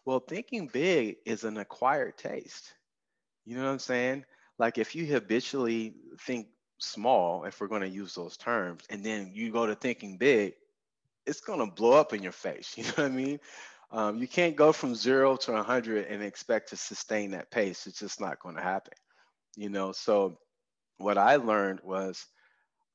Well, 0.05 0.19
thinking 0.19 0.67
big 0.67 1.17
is 1.25 1.43
an 1.43 1.57
acquired 1.57 2.17
taste. 2.17 2.73
You 3.45 3.57
know 3.57 3.63
what 3.65 3.71
I'm 3.71 3.79
saying? 3.79 4.25
Like 4.59 4.77
if 4.77 4.95
you 4.95 5.05
habitually 5.07 5.95
think 6.21 6.47
small, 6.79 7.45
if 7.45 7.59
we're 7.59 7.67
going 7.67 7.81
to 7.81 7.89
use 7.89 8.13
those 8.15 8.37
terms, 8.37 8.83
and 8.89 9.03
then 9.03 9.31
you 9.33 9.51
go 9.51 9.65
to 9.65 9.75
thinking 9.75 10.17
big, 10.17 10.53
it's 11.25 11.41
going 11.41 11.59
to 11.59 11.73
blow 11.73 11.93
up 11.93 12.13
in 12.13 12.23
your 12.23 12.31
face. 12.33 12.73
You 12.77 12.83
know 12.85 12.89
what 12.91 13.05
I 13.05 13.09
mean? 13.09 13.39
Um, 13.91 14.17
you 14.19 14.27
can't 14.27 14.55
go 14.55 14.71
from 14.71 14.95
zero 14.95 15.35
to 15.37 15.51
100 15.53 16.07
and 16.07 16.23
expect 16.23 16.69
to 16.69 16.77
sustain 16.77 17.31
that 17.31 17.51
pace. 17.51 17.87
It's 17.87 17.99
just 17.99 18.21
not 18.21 18.39
going 18.39 18.55
to 18.55 18.61
happen. 18.61 18.93
You 19.57 19.69
know, 19.69 19.91
so 19.91 20.37
what 20.97 21.17
I 21.17 21.37
learned 21.37 21.81
was 21.83 22.25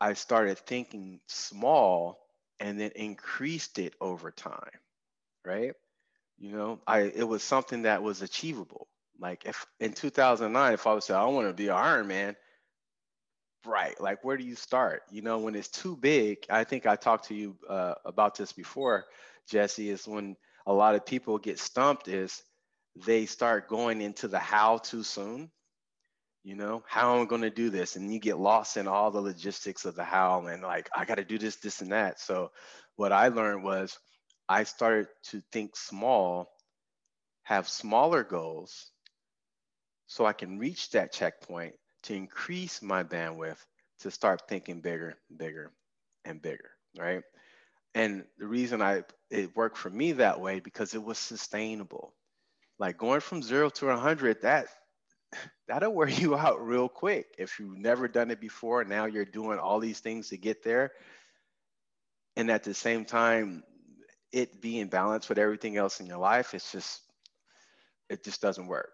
I 0.01 0.15
started 0.15 0.59
thinking 0.59 1.21
small 1.29 2.19
and 2.61 2.81
then 2.81 2.93
increased 2.97 3.79
it 3.79 3.95
over 4.01 4.31
time, 4.31 4.71
right? 5.45 5.75
You 6.39 6.53
know, 6.53 6.81
I 6.87 7.01
it 7.03 7.29
was 7.29 7.43
something 7.43 7.83
that 7.83 8.03
was 8.03 8.23
achievable. 8.23 8.89
Like 9.21 9.45
if 9.47 9.67
in 9.81 9.93
2009, 9.93 10.73
if 10.75 10.87
I 10.87 10.93
was 10.93 11.05
say 11.05 11.15
I 11.15 11.25
want 11.27 11.49
to 11.49 11.55
be 11.55 11.69
an 11.69 11.75
Iron 11.75 12.07
Man, 12.07 12.37
right? 13.65 13.99
Like 14.01 14.25
where 14.25 14.37
do 14.37 14.45
you 14.45 14.57
start? 14.57 15.03
You 15.11 15.23
know, 15.23 15.39
when 15.39 15.55
it's 15.55 15.69
too 15.69 15.97
big, 15.97 16.39
I 16.51 16.65
think 16.65 16.87
I 16.87 16.97
talked 16.97 17.29
to 17.29 17.35
you 17.35 17.57
uh, 17.69 17.95
about 18.05 18.37
this 18.37 18.53
before, 18.53 19.07
Jesse. 19.49 19.91
Is 19.91 20.07
when 20.07 20.37
a 20.67 20.73
lot 20.73 20.95
of 20.95 21.07
people 21.07 21.39
get 21.39 21.59
stumped 21.59 22.09
is 22.09 22.43
they 23.05 23.27
start 23.27 23.69
going 23.69 24.01
into 24.01 24.29
the 24.29 24.39
how 24.39 24.79
too 24.79 25.03
soon. 25.03 25.51
You 26.45 26.55
know, 26.55 26.85
how 26.87 27.17
am 27.17 27.23
I 27.23 27.25
going 27.25 27.43
to 27.43 27.51
do 27.51 27.71
this? 27.71 27.97
And 27.97 28.13
you 28.13 28.21
get 28.21 28.39
lost 28.39 28.77
in 28.77 28.87
all 28.87 29.11
the 29.11 29.21
logistics 29.21 29.85
of 29.85 29.97
the 29.97 30.05
how 30.05 30.47
and 30.47 30.63
like, 30.63 30.89
I 30.97 31.05
got 31.05 31.17
to 31.17 31.25
do 31.25 31.39
this, 31.39 31.57
this, 31.57 31.81
and 31.81 31.91
that. 31.91 32.21
So, 32.21 32.53
what 32.95 33.11
I 33.11 33.29
learned 33.29 33.65
was 33.65 33.99
I 34.49 34.63
started 34.63 35.09
to 35.31 35.43
think 35.51 35.77
small, 35.77 36.49
have 37.43 37.69
smaller 37.69 38.23
goals 38.23 38.93
so 40.07 40.27
I 40.27 40.33
can 40.33 40.59
reach 40.59 40.91
that 40.91 41.13
checkpoint 41.13 41.75
to 42.05 42.15
increase 42.15 42.83
my 42.83 43.03
bandwidth 43.03 43.59
to 44.01 44.11
start 44.11 44.43
thinking 44.49 44.81
bigger, 44.81 45.17
bigger, 45.37 45.73
and 46.25 46.41
bigger, 46.41 46.71
right? 46.99 47.23
And 47.95 48.25
the 48.39 48.47
reason 48.47 48.83
I 48.83 49.05
it 49.31 49.57
worked 49.57 49.79
for 49.79 49.91
me 49.91 50.13
that 50.13 50.41
way 50.41 50.61
because 50.61 50.95
it 50.95 51.03
was 51.03 51.19
sustainable. 51.19 52.15
Like 52.79 52.99
going 52.99 53.21
from 53.21 53.43
zero 53.43 53.71
to 53.71 53.87
100, 53.87 54.43
that 54.43 54.69
that'll 55.69 55.95
wear 55.95 56.09
you 56.23 56.37
out 56.37 56.65
real 56.65 56.89
quick. 56.89 57.27
If 57.39 57.59
you've 57.59 57.79
never 57.79 58.09
done 58.09 58.31
it 58.31 58.41
before, 58.41 58.85
now 58.85 59.07
you're 59.07 59.25
doing 59.25 59.59
all 59.59 59.81
these 59.81 60.01
things 60.01 60.29
to 60.31 60.37
get 60.37 60.63
there. 60.63 60.93
And 62.37 62.51
at 62.51 62.65
the 62.65 62.75
same 62.75 63.05
time, 63.05 63.63
it 64.33 64.61
being 64.61 64.89
balanced 64.89 65.29
with 65.29 65.39
everything 65.39 65.77
else 65.77 66.01
in 66.01 66.07
your 66.07 66.19
life, 66.19 66.53
it's 66.55 66.71
just, 66.71 67.01
it 68.11 68.23
just 68.23 68.43
doesn't 68.43 68.67
work. 68.67 68.91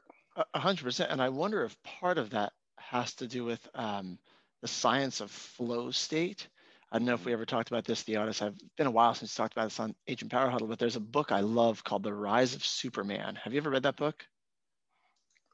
A 0.54 0.58
hundred 0.58 0.84
percent. 0.84 1.10
And 1.10 1.20
I 1.20 1.28
wonder 1.28 1.62
if 1.64 1.76
part 1.82 2.18
of 2.18 2.30
that 2.30 2.52
has 2.78 3.14
to 3.14 3.26
do 3.26 3.44
with 3.44 3.66
um, 3.74 4.18
the 4.62 4.68
science 4.68 5.20
of 5.20 5.30
flow 5.30 5.90
state. 5.90 6.48
I 6.90 6.98
don't 6.98 7.06
know 7.06 7.14
if 7.14 7.24
we 7.24 7.32
ever 7.32 7.46
talked 7.46 7.70
about 7.70 7.84
this, 7.84 8.02
Theodis. 8.02 8.42
I've 8.42 8.56
been 8.76 8.86
a 8.86 8.90
while 8.90 9.14
since 9.14 9.36
we 9.36 9.42
talked 9.42 9.54
about 9.54 9.64
this 9.64 9.80
on 9.80 9.94
Agent 10.06 10.30
Power 10.30 10.50
Huddle, 10.50 10.68
but 10.68 10.78
there's 10.78 10.96
a 10.96 11.00
book 11.00 11.32
I 11.32 11.40
love 11.40 11.84
called 11.84 12.02
The 12.02 12.12
Rise 12.12 12.54
of 12.54 12.64
Superman. 12.64 13.36
Have 13.42 13.54
you 13.54 13.60
ever 13.60 13.70
read 13.70 13.84
that 13.84 13.96
book? 13.96 14.26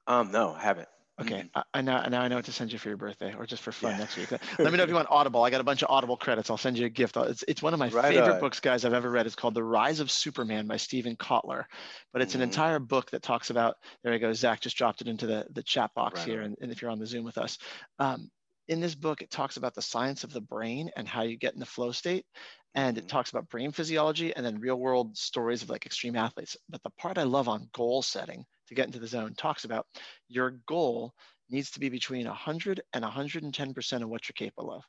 Um, 0.06 0.32
no, 0.32 0.52
I 0.52 0.61
haven't. 0.61 0.88
Okay, 1.21 1.35
mm-hmm. 1.35 1.59
I, 1.59 1.63
I 1.75 1.81
now 1.83 2.03
now 2.07 2.23
I 2.23 2.29
know 2.29 2.37
what 2.37 2.45
to 2.45 2.53
send 2.53 2.73
you 2.73 2.79
for 2.79 2.89
your 2.89 2.97
birthday 2.97 3.35
or 3.37 3.45
just 3.45 3.63
for 3.63 3.73
fun 3.73 3.93
yeah. 3.93 3.99
next 3.99 4.17
week. 4.17 4.31
Let 4.59 4.71
me 4.71 4.77
know 4.77 4.85
if 4.85 4.89
you 4.89 4.95
want 4.95 5.09
Audible. 5.11 5.43
I 5.43 5.51
got 5.51 5.61
a 5.61 5.65
bunch 5.65 5.83
of 5.83 5.91
Audible 5.91 6.17
credits. 6.17 6.49
I'll 6.49 6.57
send 6.57 6.79
you 6.79 6.87
a 6.87 6.91
gift. 6.91 7.17
It's 7.17 7.45
it's 7.49 7.63
one 7.63 7.73
of 7.73 7.81
my 7.81 7.89
right 7.89 8.15
favorite 8.15 8.35
on. 8.35 8.41
books, 8.41 8.61
guys, 8.61 8.85
I've 8.85 8.93
ever 8.93 9.11
read. 9.11 9.27
It's 9.27 9.35
called 9.35 9.55
The 9.55 9.65
Rise 9.65 9.99
of 9.99 10.11
Superman 10.11 10.67
by 10.67 10.77
Steven 10.77 11.17
Kotler, 11.17 11.65
but 12.13 12.23
it's 12.23 12.35
mm-hmm. 12.35 12.43
an 12.43 12.49
entire 12.49 12.79
book 12.79 13.11
that 13.11 13.23
talks 13.23 13.51
about. 13.51 13.77
There 14.05 14.13
you 14.13 14.21
go. 14.21 14.33
Zach 14.33 14.61
just 14.61 14.77
dropped 14.77 15.01
it 15.01 15.09
into 15.09 15.27
the 15.27 15.47
the 15.51 15.63
chat 15.63 15.91
box 15.95 16.21
right 16.21 16.29
here, 16.29 16.43
and, 16.43 16.57
and, 16.61 16.71
if 16.71 16.81
you're 16.81 16.91
on 16.91 17.01
the 17.01 17.07
Zoom 17.07 17.25
with 17.25 17.39
us, 17.39 17.59
um, 17.99 18.31
in 18.69 18.81
this 18.81 18.95
book, 18.95 19.21
it 19.23 19.31
talks 19.31 19.57
about 19.57 19.75
the 19.75 19.83
science 19.83 20.23
of 20.23 20.33
the 20.33 20.41
brain 20.41 20.91
and 20.97 21.09
how 21.09 21.23
you 21.23 21.37
get 21.37 21.55
in 21.55 21.61
the 21.61 21.67
flow 21.67 21.91
state. 21.91 22.27
And 22.75 22.97
it 22.97 23.03
mm-hmm. 23.03 23.09
talks 23.09 23.31
about 23.31 23.49
brain 23.49 23.73
physiology 23.73 24.37
and 24.37 24.45
then 24.45 24.61
real 24.61 24.77
world 24.77 25.17
stories 25.17 25.63
of 25.63 25.71
like 25.71 25.87
extreme 25.87 26.17
athletes. 26.17 26.57
But 26.69 26.83
the 26.83 26.91
part 26.91 27.19
I 27.19 27.25
love 27.25 27.49
on 27.49 27.69
goal 27.73 28.03
setting 28.03 28.45
to 28.69 28.75
get 28.75 28.87
into 28.87 28.99
the 28.99 29.07
zone 29.07 29.35
talks 29.37 29.65
about 29.65 29.87
your 30.29 30.61
goal 30.67 31.13
needs 31.51 31.71
to 31.73 31.81
be 31.81 31.89
between 31.89 32.27
100 32.27 32.83
and 32.93 33.05
110% 33.05 34.03
of 34.03 34.09
what 34.09 34.29
you're 34.29 34.35
capable 34.35 34.73
of. 34.73 34.85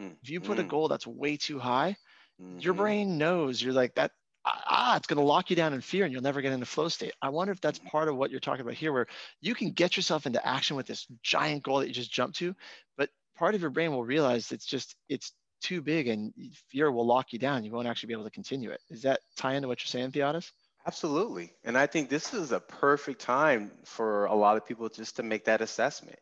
Mm. 0.00 0.14
If 0.22 0.30
you 0.30 0.40
put 0.40 0.58
mm. 0.58 0.62
a 0.62 0.64
goal 0.64 0.88
that's 0.88 1.06
way 1.06 1.36
too 1.36 1.58
high, 1.58 1.96
mm-hmm. 2.40 2.58
your 2.60 2.74
brain 2.74 3.18
knows 3.18 3.62
you're 3.62 3.72
like 3.72 3.94
that. 3.94 4.12
Ah, 4.46 4.96
it's 4.96 5.06
going 5.06 5.18
to 5.18 5.24
lock 5.24 5.48
you 5.48 5.56
down 5.56 5.72
in 5.72 5.80
fear 5.80 6.04
and 6.04 6.12
you'll 6.12 6.22
never 6.22 6.42
get 6.42 6.52
into 6.52 6.66
flow 6.66 6.88
state. 6.88 7.14
I 7.22 7.30
wonder 7.30 7.52
if 7.52 7.62
that's 7.62 7.78
part 7.78 8.08
of 8.08 8.16
what 8.16 8.30
you're 8.30 8.40
talking 8.40 8.60
about 8.60 8.74
here, 8.74 8.92
where 8.92 9.06
you 9.40 9.54
can 9.54 9.70
get 9.70 9.96
yourself 9.96 10.26
into 10.26 10.46
action 10.46 10.76
with 10.76 10.86
this 10.86 11.06
giant 11.22 11.62
goal 11.62 11.78
that 11.78 11.88
you 11.88 11.94
just 11.94 12.12
jumped 12.12 12.36
to, 12.38 12.54
but 12.98 13.08
part 13.38 13.54
of 13.54 13.62
your 13.62 13.70
brain 13.70 13.92
will 13.92 14.04
realize 14.04 14.52
it's 14.52 14.66
just, 14.66 14.96
it's 15.08 15.32
too 15.62 15.80
big 15.80 16.08
and 16.08 16.34
fear 16.68 16.92
will 16.92 17.06
lock 17.06 17.32
you 17.32 17.38
down. 17.38 17.64
You 17.64 17.72
won't 17.72 17.88
actually 17.88 18.08
be 18.08 18.12
able 18.12 18.24
to 18.24 18.30
continue 18.30 18.70
it. 18.70 18.80
Is 18.90 19.00
that 19.02 19.20
tie 19.34 19.54
into 19.54 19.66
what 19.66 19.80
you're 19.80 19.88
saying, 19.88 20.12
Theodis? 20.12 20.50
Absolutely. 20.86 21.52
And 21.64 21.78
I 21.78 21.86
think 21.86 22.10
this 22.10 22.34
is 22.34 22.52
a 22.52 22.60
perfect 22.60 23.20
time 23.20 23.72
for 23.84 24.26
a 24.26 24.34
lot 24.34 24.56
of 24.56 24.66
people 24.66 24.88
just 24.88 25.16
to 25.16 25.22
make 25.22 25.44
that 25.46 25.62
assessment. 25.62 26.18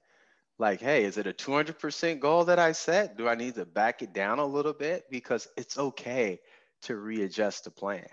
Like, 0.59 0.81
hey, 0.81 1.05
is 1.05 1.19
it 1.19 1.27
a 1.29 1.33
200% 1.35 2.21
goal 2.21 2.47
that 2.47 2.59
I 2.61 2.73
set? 2.73 3.17
Do 3.19 3.29
I 3.29 3.35
need 3.37 3.57
to 3.57 3.67
back 3.67 4.03
it 4.03 4.13
down 4.15 4.39
a 4.41 4.47
little 4.47 4.75
bit? 4.75 5.05
Because 5.11 5.49
it's 5.57 5.79
okay 5.79 6.41
to 6.83 6.97
readjust 6.97 7.65
the 7.65 7.71
plan, 7.73 8.07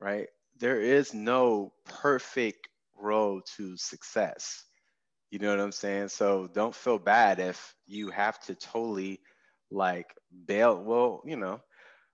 right? 0.00 0.28
There 0.58 0.80
is 0.80 1.14
no 1.14 1.72
perfect 1.86 2.68
road 2.96 3.44
to 3.56 3.76
success. 3.76 4.64
You 5.30 5.38
know 5.40 5.50
what 5.50 5.60
I'm 5.60 5.72
saying? 5.72 6.08
So 6.08 6.48
don't 6.52 6.74
feel 6.74 6.98
bad 6.98 7.40
if 7.40 7.74
you 7.86 8.10
have 8.10 8.40
to 8.46 8.54
totally 8.54 9.20
like 9.70 10.14
bail. 10.46 10.82
Well, 10.82 11.22
you 11.26 11.36
know, 11.36 11.60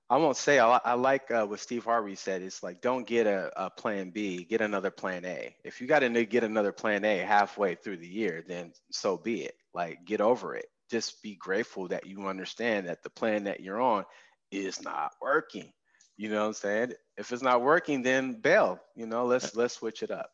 I 0.09 0.19
won't 0.19 0.37
say 0.37 0.61
I, 0.61 0.81
I 0.85 0.95
like 0.95 1.31
uh, 1.31 1.47
what 1.47 1.59
Steve 1.59 1.85
Harvey 1.85 2.15
said. 2.15 2.43
It's 2.43 2.63
like 2.63 2.81
don't 2.81 3.07
get 3.07 3.27
a, 3.27 3.51
a, 3.57 3.71
plan 3.71 4.11
B, 4.11 4.45
get 4.45 4.61
another 4.61 4.91
plan 4.91 5.25
A. 5.25 5.57
If 5.65 5.81
you 5.81 5.89
got 5.89 6.01
to 6.01 6.25
get 6.25 6.45
another 6.45 6.73
plan 6.73 7.05
A 7.05 7.19
halfway 7.19 7.75
through 7.75 7.97
the 7.97 8.07
year, 8.07 8.45
then 8.47 8.73
so 8.91 9.17
be 9.17 9.43
it. 9.43 9.57
Like 9.75 10.05
get 10.05 10.21
over 10.21 10.55
it. 10.55 10.67
Just 10.91 11.23
be 11.23 11.35
grateful 11.35 11.89
that 11.89 12.07
you 12.07 12.29
understand 12.29 12.87
that 12.87 13.03
the 13.03 13.11
plan 13.11 13.45
that 13.45 13.61
you're 13.61 13.81
on 13.81 14.05
is 14.53 14.81
not 14.81 15.13
working. 15.21 15.73
You 16.17 16.31
know 16.31 16.41
what 16.41 16.47
I'm 16.47 16.53
saying? 16.55 16.93
If 17.17 17.33
it's 17.33 17.43
not 17.43 17.63
working, 17.63 18.03
then 18.03 18.35
bail. 18.35 18.81
You 18.95 19.07
know, 19.07 19.27
let's 19.27 19.57
let's 19.57 19.75
switch 19.75 20.03
it 20.05 20.13
up. 20.13 20.31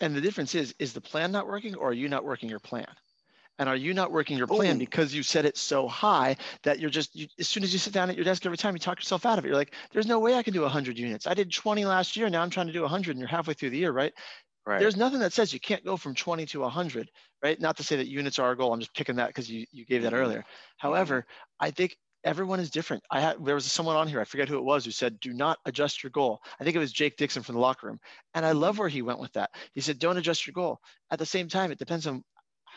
And 0.00 0.16
the 0.16 0.20
difference 0.20 0.54
is, 0.54 0.74
is 0.78 0.92
the 0.92 1.00
plan 1.00 1.30
not 1.30 1.46
working, 1.46 1.74
or 1.76 1.90
are 1.90 1.94
you 1.94 2.08
not 2.08 2.24
working 2.24 2.48
your 2.48 2.58
plan? 2.58 2.86
And 3.58 3.68
are 3.68 3.76
you 3.76 3.94
not 3.94 4.12
working 4.12 4.36
your 4.36 4.46
plan 4.46 4.76
Ooh. 4.76 4.78
because 4.78 5.14
you 5.14 5.22
set 5.22 5.44
it 5.44 5.56
so 5.56 5.88
high 5.88 6.36
that 6.62 6.78
you're 6.78 6.90
just, 6.90 7.14
you, 7.16 7.26
as 7.38 7.48
soon 7.48 7.62
as 7.62 7.72
you 7.72 7.78
sit 7.78 7.92
down 7.92 8.10
at 8.10 8.16
your 8.16 8.24
desk 8.24 8.44
every 8.44 8.58
time, 8.58 8.74
you 8.74 8.78
talk 8.78 8.98
yourself 8.98 9.24
out 9.24 9.38
of 9.38 9.44
it. 9.44 9.48
You're 9.48 9.56
like, 9.56 9.74
there's 9.92 10.06
no 10.06 10.18
way 10.18 10.34
I 10.34 10.42
can 10.42 10.52
do 10.52 10.62
100 10.62 10.98
units. 10.98 11.26
I 11.26 11.34
did 11.34 11.52
20 11.52 11.84
last 11.84 12.16
year. 12.16 12.28
Now 12.28 12.42
I'm 12.42 12.50
trying 12.50 12.66
to 12.66 12.72
do 12.72 12.82
100 12.82 13.10
and 13.10 13.18
you're 13.18 13.28
halfway 13.28 13.54
through 13.54 13.70
the 13.70 13.78
year, 13.78 13.92
right? 13.92 14.12
Right. 14.66 14.80
There's 14.80 14.96
nothing 14.96 15.20
that 15.20 15.32
says 15.32 15.52
you 15.52 15.60
can't 15.60 15.84
go 15.84 15.96
from 15.96 16.14
20 16.14 16.44
to 16.46 16.60
100, 16.60 17.08
right? 17.42 17.60
Not 17.60 17.76
to 17.76 17.84
say 17.84 17.96
that 17.96 18.08
units 18.08 18.40
are 18.40 18.46
our 18.46 18.56
goal. 18.56 18.72
I'm 18.72 18.80
just 18.80 18.94
picking 18.94 19.16
that 19.16 19.28
because 19.28 19.48
you, 19.48 19.64
you 19.70 19.86
gave 19.86 20.02
that 20.02 20.12
mm-hmm. 20.12 20.22
earlier. 20.22 20.44
However, 20.76 21.24
I 21.60 21.70
think 21.70 21.96
everyone 22.26 22.58
is 22.58 22.70
different. 22.70 23.04
I 23.10 23.20
had 23.20 23.36
there 23.44 23.54
was 23.54 23.64
someone 23.70 23.96
on 23.96 24.08
here, 24.08 24.20
I 24.20 24.24
forget 24.24 24.48
who 24.48 24.58
it 24.58 24.64
was, 24.64 24.84
who 24.84 24.90
said, 24.90 25.20
"Do 25.20 25.32
not 25.32 25.58
adjust 25.64 26.02
your 26.02 26.10
goal." 26.10 26.42
I 26.60 26.64
think 26.64 26.74
it 26.74 26.80
was 26.80 26.92
Jake 26.92 27.16
Dixon 27.16 27.44
from 27.44 27.54
the 27.54 27.60
locker 27.60 27.86
room, 27.86 28.00
and 28.34 28.44
I 28.44 28.52
love 28.52 28.78
where 28.78 28.88
he 28.88 29.02
went 29.02 29.20
with 29.20 29.32
that. 29.34 29.50
He 29.72 29.80
said, 29.80 30.00
"Don't 30.00 30.18
adjust 30.18 30.46
your 30.46 30.52
goal." 30.52 30.80
At 31.10 31.20
the 31.20 31.26
same 31.26 31.48
time, 31.48 31.70
it 31.70 31.78
depends 31.78 32.06
on 32.06 32.24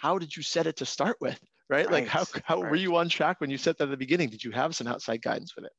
how 0.02 0.18
did 0.18 0.36
you 0.36 0.44
set 0.44 0.68
it 0.68 0.78
to 0.78 0.86
start 0.86 1.18
with, 1.20 1.40
right? 1.70 1.86
right. 1.86 1.92
Like 1.92 2.08
how, 2.08 2.26
how 2.44 2.62
right. 2.62 2.72
were 2.72 2.78
you 2.78 2.96
on 2.96 3.10
track 3.10 3.42
when 3.42 3.50
you 3.50 3.58
set 3.58 3.78
that 3.78 3.86
at 3.86 3.90
the 3.90 3.98
beginning? 3.98 4.30
Did 4.30 4.44
you 4.44 4.52
have 4.52 4.76
some 4.76 4.88
outside 4.88 5.22
guidance 5.22 5.56
with 5.56 5.66
it? 5.66 5.72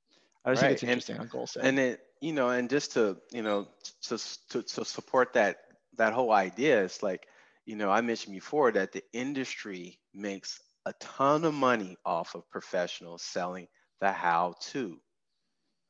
I 0.45 0.53
just 0.53 0.63
right. 0.63 0.69
think 0.69 0.75
it's 0.75 0.83
interesting 0.85 1.17
and, 1.17 1.23
on 1.23 1.29
goal 1.29 1.47
setting. 1.47 1.69
And 1.69 1.79
it, 1.79 2.01
you 2.21 2.33
know, 2.33 2.51
and 2.51 2.69
just 2.69 2.93
to, 2.93 3.17
you 3.33 3.43
know, 3.43 3.69
to, 4.09 4.19
to, 4.51 4.63
to 4.63 4.85
support 4.85 5.33
that, 5.35 5.57
that 5.97 6.13
whole 6.13 6.33
idea, 6.33 6.83
it's 6.83 7.03
like, 7.03 7.27
you 7.67 7.77
know, 7.77 7.91
I 7.91 8.01
mentioned 8.01 8.35
before 8.35 8.73
that 8.73 8.93
the 8.93 9.03
industry 9.13 9.99
makes 10.15 10.61
a 10.87 10.95
ton 10.99 11.45
of 11.45 11.55
money 11.55 11.97
off 12.05 12.35
of 12.35 12.49
professionals 12.51 13.23
selling 13.23 13.69
the 14.01 14.11
how 14.11 14.55
to, 14.73 14.99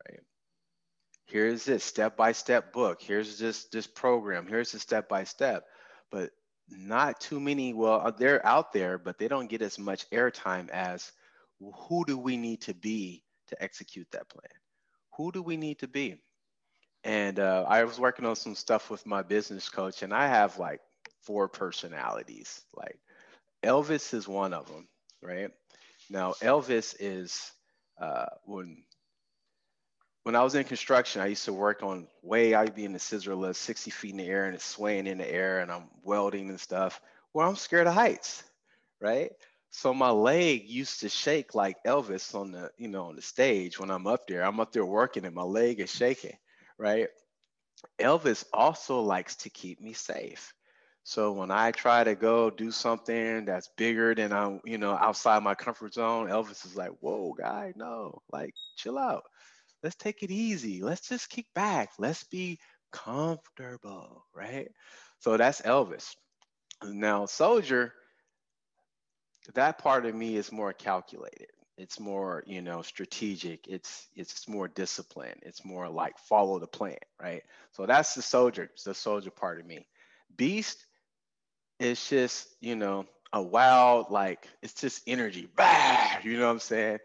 right? 0.09 0.21
Here's 1.27 1.65
this 1.65 1.85
step-by-step 1.85 2.73
book. 2.73 3.01
Here's 3.01 3.39
this, 3.39 3.67
this 3.67 3.87
program. 3.87 4.49
Here's 4.49 4.73
the 4.73 4.81
step-by-step. 4.81 5.65
But 6.11 6.31
not 6.71 7.21
too 7.21 7.41
many, 7.41 7.75
well, 7.75 8.00
uh, 8.00 8.11
they're 8.11 8.45
out 8.47 8.73
there, 8.73 8.99
but 8.99 9.19
they 9.19 9.29
don't 9.29 9.49
get 9.49 9.62
as 9.62 9.79
much 9.79 10.09
airtime 10.11 10.69
as 10.71 11.12
who 11.89 12.05
do 12.07 12.19
we 12.19 12.37
need 12.37 12.62
to 12.62 12.75
be 12.75 13.23
to 13.49 13.62
execute 13.62 14.09
that 14.12 14.29
plan? 14.29 14.47
Who 15.17 15.33
do 15.33 15.43
we 15.43 15.57
need 15.57 15.81
to 15.81 15.89
be? 15.89 16.17
And 17.05 17.39
uh, 17.39 17.65
I 17.69 17.85
was 17.85 17.99
working 17.99 18.27
on 18.27 18.37
some 18.37 18.55
stuff 18.55 18.91
with 18.91 19.07
my 19.07 19.23
business 19.23 19.69
coach, 19.69 20.03
and 20.03 20.12
I 20.12 20.29
have 20.29 20.59
like 20.59 20.81
four 21.23 21.49
personalities. 21.49 22.61
Like 22.75 22.99
Elvis 23.62 24.15
is 24.15 24.29
one 24.29 24.53
of 24.55 24.67
them, 24.67 24.89
right? 25.23 25.50
Now, 26.09 26.33
Elvis 26.43 26.95
is 26.99 27.53
uh, 28.00 28.27
when 28.45 28.85
when 30.25 30.37
I 30.37 30.43
was 30.43 30.55
in 30.55 30.65
construction, 30.65 31.23
I 31.23 31.27
used 31.27 31.47
to 31.47 31.53
work 31.53 31.83
on 31.83 32.07
way, 32.23 32.55
I'd 32.55 32.75
be 32.75 32.85
in 32.85 32.93
the 32.93 32.99
scissor 32.99 33.35
lift 33.35 33.59
60 33.59 33.91
feet 33.91 34.12
in 34.12 34.19
the 34.19 34.27
air 34.27 34.47
and 34.47 34.55
it's 34.55 34.65
swaying 34.65 35.07
in 35.07 35.19
the 35.19 35.31
air 35.31 35.61
and 35.61 35.73
I'm 35.73 35.89
welding 36.03 36.49
and 36.50 36.61
stuff. 36.61 37.00
Well, 37.33 37.49
I'm 37.49 37.57
scared 37.57 37.87
of 37.87 37.95
heights, 37.95 38.43
right? 39.00 39.31
So 39.71 39.95
my 39.95 40.11
leg 40.11 40.69
used 40.69 41.00
to 41.00 41.09
shake 41.09 41.55
like 41.55 41.77
Elvis 41.87 42.35
on 42.35 42.53
the, 42.53 42.71
you 42.77 42.89
know, 42.89 43.07
on 43.07 43.17
the 43.17 43.23
stage 43.23 43.79
when 43.79 43.91
I'm 43.91 44.07
up 44.07 44.27
there. 44.27 44.43
I'm 44.43 44.61
up 44.61 44.73
there 44.73 44.85
working 44.85 45.25
and 45.25 45.35
my 45.35 45.43
leg 45.43 45.81
is 45.81 45.91
shaking, 45.95 46.37
right? 46.79 47.09
Elvis 48.00 48.45
also 48.53 49.00
likes 49.00 49.37
to 49.37 49.50
keep 49.50 49.81
me 49.81 49.93
safe. 49.93 50.53
So 51.03 51.33
when 51.33 51.50
I 51.50 51.73
try 51.73 52.05
to 52.05 52.15
go 52.15 52.50
do 52.50 52.71
something 52.71 53.45
that's 53.47 53.69
bigger 53.77 54.15
than 54.15 54.33
I'm, 54.33 54.61
you 54.65 54.79
know, 54.79 54.93
outside 54.93 55.43
my 55.43 55.55
comfort 55.55 55.95
zone, 55.95 56.29
Elvis 56.29 56.67
is 56.67 56.77
like, 56.77 56.91
"Whoa, 57.00 57.33
guy, 57.33 57.73
no, 57.77 58.23
like, 58.33 58.55
chill 58.77 58.99
out. 58.99 59.25
Let's 59.83 59.97
take 59.97 60.23
it 60.23 60.31
easy. 60.31 60.83
Let's 60.83 61.09
just 61.09 61.29
kick 61.31 61.47
back. 61.55 61.91
Let's 61.99 62.25
be 62.25 62.59
comfortable, 62.93 64.27
right?" 64.35 64.69
So 65.21 65.37
that's 65.37 65.61
Elvis. 65.63 66.15
Now, 66.85 67.27
Soldier, 67.27 67.93
that 69.55 69.79
part 69.79 70.07
of 70.07 70.15
me 70.15 70.37
is 70.37 70.53
more 70.53 70.73
calculated. 70.73 71.49
It's 71.77 71.99
more, 71.99 72.45
you 72.47 72.61
know, 72.63 72.83
strategic. 72.83 73.67
It's 73.69 74.07
it's 74.15 74.49
more 74.49 74.69
disciplined. 74.69 75.41
It's 75.43 75.65
more 75.65 75.89
like 75.89 76.19
follow 76.19 76.59
the 76.59 76.67
plan, 76.67 76.99
right? 77.21 77.43
So 77.73 77.87
that's 77.87 78.15
the 78.15 78.23
soldier, 78.23 78.71
the 78.85 78.95
soldier 78.95 79.31
part 79.31 79.61
of 79.61 79.67
me. 79.67 79.87
Beast 80.37 80.87
it's 81.79 82.09
just 82.09 82.49
you 82.61 82.77
know 82.77 83.07
a 83.33 83.43
wild 83.43 84.11
like 84.11 84.47
it's 84.63 84.75
just 84.75 85.03
energy 85.07 85.49
bah, 85.57 86.19
you 86.23 86.37
know 86.39 86.47
what 86.47 86.53
i'm 86.53 86.59
saying 86.61 86.99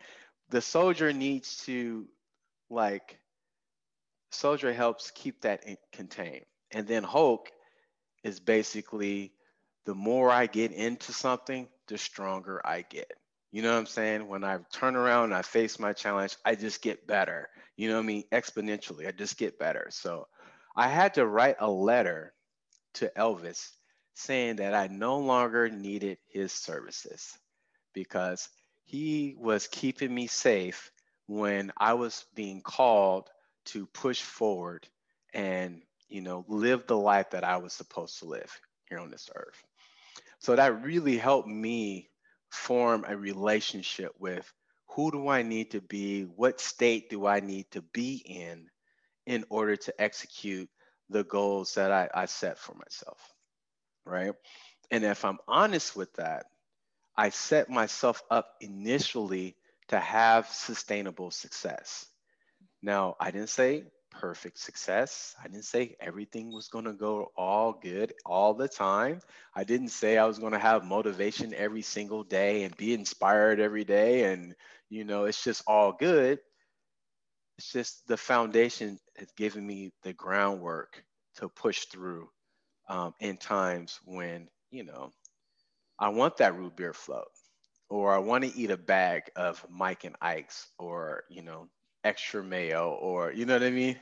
the 0.50 0.62
soldier 0.62 1.14
needs 1.14 1.64
to 1.66 2.06
like 2.70 3.20
soldier 4.32 4.74
helps 4.74 5.12
keep 5.12 5.42
that 5.42 5.64
contained. 5.92 6.46
And 6.72 6.88
then 6.88 7.04
hulk 7.04 7.52
is 8.24 8.40
basically 8.40 9.34
the 9.86 9.96
more 9.96 10.32
i 10.32 10.48
get 10.48 10.72
into 10.72 11.14
something 11.14 11.68
the 11.88 11.98
stronger 11.98 12.62
i 12.66 12.82
get. 12.82 13.12
You 13.52 13.62
know 13.62 13.72
what 13.74 13.80
i'm 13.80 13.86
saying? 13.86 14.28
When 14.28 14.44
i 14.44 14.60
turn 14.74 14.96
around 14.96 15.26
and 15.26 15.36
i 15.36 15.42
face 15.42 15.80
my 15.80 15.94
challenge 15.94 16.36
i 16.46 16.56
just 16.56 16.82
get 16.82 17.08
better. 17.08 17.50
You 17.78 17.90
know 17.90 17.96
what 17.96 18.04
i 18.04 18.08
mean? 18.08 18.24
Exponentially 18.32 19.08
i 19.08 19.12
just 19.12 19.38
get 19.38 19.60
better. 19.60 19.88
So 19.92 20.28
i 20.76 20.88
had 20.88 21.14
to 21.16 21.26
write 21.26 21.58
a 21.60 21.70
letter 21.70 22.34
to 22.96 23.12
elvis 23.18 23.72
saying 24.16 24.58
that 24.58 24.74
I 24.74 24.88
no 24.88 25.20
longer 25.20 25.70
needed 25.70 26.18
his 26.28 26.52
services 26.52 27.38
because 27.94 28.50
he 28.86 29.36
was 29.38 29.68
keeping 29.68 30.14
me 30.14 30.28
safe 30.28 30.92
when 31.28 31.72
I 31.78 31.94
was 31.94 32.26
being 32.36 32.62
called 32.62 33.30
to 33.66 33.86
push 33.88 34.22
forward 34.22 34.88
and 35.34 35.82
you 36.10 36.22
know 36.22 36.46
live 36.48 36.88
the 36.88 36.98
life 36.98 37.32
that 37.32 37.44
I 37.44 37.58
was 37.58 37.74
supposed 37.74 38.20
to 38.20 38.26
live 38.26 38.60
here 38.90 39.00
on 39.00 39.12
this 39.12 39.30
earth. 39.36 39.64
So 40.40 40.56
that 40.56 40.84
really 40.84 41.18
helped 41.18 41.48
me 41.48 42.10
form 42.50 43.06
a 43.08 43.18
relationship 43.18 44.14
with 44.20 44.52
who 44.90 45.12
do 45.12 45.28
I 45.28 45.42
need 45.44 45.72
to 45.72 45.82
be? 45.82 46.24
What 46.24 46.62
state 46.62 47.10
do 47.10 47.26
I 47.26 47.40
need 47.42 47.70
to 47.72 47.82
be 47.82 48.16
in 48.26 48.70
in 49.26 49.46
order 49.50 49.76
to 49.76 50.02
execute 50.02 50.70
the 51.10 51.24
goals 51.24 51.76
that 51.76 51.92
I, 51.92 52.10
I 52.14 52.26
set 52.26 52.58
for 52.60 52.74
myself? 52.76 53.20
right? 54.06 54.34
And 54.92 55.04
if 55.04 55.26
I'm 55.26 55.40
honest 55.48 55.96
with 55.96 56.14
that, 56.14 56.46
I 57.18 57.30
set 57.30 57.70
myself 57.70 58.22
up 58.30 58.56
initially 58.62 59.56
to 59.90 60.00
have 60.00 60.48
sustainable 60.48 61.32
success. 61.32 62.08
Now, 62.82 63.16
I 63.20 63.32
didn't 63.32 63.50
say 63.50 63.84
perfect 64.12 64.60
success. 64.60 65.36
I 65.44 65.48
didn't 65.48 65.66
say 65.66 65.96
everything 66.00 66.52
was 66.52 66.68
going 66.70 66.86
to 66.86 66.94
go 66.94 67.32
all 67.36 67.74
good 67.74 68.14
all 68.26 68.54
the 68.54 68.68
time. 68.68 69.22
I 69.56 69.64
didn't 69.64 69.90
say 69.90 70.18
I 70.18 70.26
was 70.26 70.40
going 70.40 70.54
to 70.54 70.60
have 70.60 70.86
motivation 70.86 71.54
every 71.54 71.82
single 71.82 72.24
day 72.24 72.64
and 72.64 72.76
be 72.78 72.94
inspired 72.94 73.60
every 73.60 73.84
day 73.84 74.32
and 74.32 74.56
you 74.90 75.04
know, 75.04 75.26
it's 75.26 75.44
just 75.44 75.64
all 75.68 75.92
good. 75.94 76.40
It's 77.58 77.72
just 77.72 78.08
the 78.08 78.18
foundation 78.18 79.00
has 79.18 79.32
given 79.34 79.66
me 79.66 79.92
the 80.04 80.14
groundwork 80.14 81.04
to 81.36 81.50
push 81.50 81.86
through 81.86 82.30
um, 82.90 83.14
in 83.20 83.38
times 83.38 84.00
when, 84.06 84.50
you 84.72 84.84
know, 84.84 85.12
I 86.00 86.10
want 86.10 86.38
that 86.38 86.56
root 86.56 86.76
beer 86.76 86.94
float 86.94 87.28
or 87.96 88.14
I 88.14 88.18
want 88.18 88.44
to 88.44 88.56
eat 88.58 88.72
a 88.72 88.78
bag 88.78 89.32
of 89.38 89.66
Mike 89.70 90.04
and 90.04 90.18
Ike's 90.22 90.68
or, 90.78 91.24
you 91.30 91.42
know, 91.42 91.70
extra 92.04 92.44
mayo 92.44 92.90
or, 93.02 93.32
you 93.32 93.46
know 93.46 93.54
what 93.54 93.64
I 93.64 93.70
mean? 93.70 93.98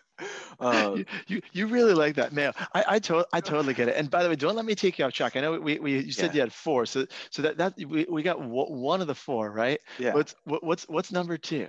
um, 0.60 1.04
you, 1.28 1.40
you, 1.52 1.68
really 1.68 1.94
like 1.94 2.16
that 2.16 2.32
mayo. 2.32 2.52
I 2.74 2.84
I, 2.88 2.98
to, 2.98 3.24
I 3.32 3.40
totally 3.40 3.74
get 3.74 3.86
it. 3.86 3.96
And 3.96 4.10
by 4.10 4.24
the 4.24 4.28
way, 4.28 4.34
don't 4.34 4.56
let 4.56 4.64
me 4.64 4.74
take 4.74 4.98
you 4.98 5.04
off 5.04 5.12
track. 5.12 5.36
I 5.36 5.40
know 5.40 5.60
we, 5.60 5.78
we 5.78 6.00
you 6.00 6.10
said 6.10 6.30
yeah. 6.30 6.34
you 6.34 6.40
had 6.40 6.52
four, 6.52 6.84
so 6.84 7.06
so 7.30 7.42
that 7.42 7.58
that 7.58 7.74
we, 7.76 8.06
we 8.10 8.24
got 8.24 8.40
one 8.40 9.00
of 9.00 9.06
the 9.06 9.14
four, 9.14 9.52
right? 9.52 9.78
Yeah. 9.98 10.14
What's 10.14 10.34
what's 10.44 10.88
what's 10.88 11.12
number 11.12 11.38
two? 11.38 11.68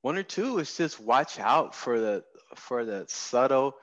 One 0.00 0.16
or 0.16 0.22
two 0.22 0.58
is 0.58 0.74
just 0.74 0.98
watch 0.98 1.38
out 1.38 1.74
for 1.74 2.00
the 2.00 2.24
for 2.54 2.86
the 2.86 3.04
subtle 3.06 3.76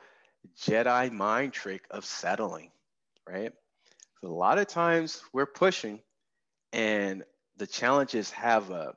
Jedi 0.60 1.12
mind 1.12 1.54
trick 1.54 1.84
of 1.92 2.06
settling, 2.06 2.72
right? 3.30 3.54
So 4.22 4.30
a 4.30 4.34
lot 4.34 4.58
of 4.58 4.66
times 4.66 5.22
we're 5.32 5.46
pushing 5.46 6.00
and 6.74 7.24
the 7.58 7.68
challenges 7.68 8.32
have 8.32 8.70
a, 8.72 8.94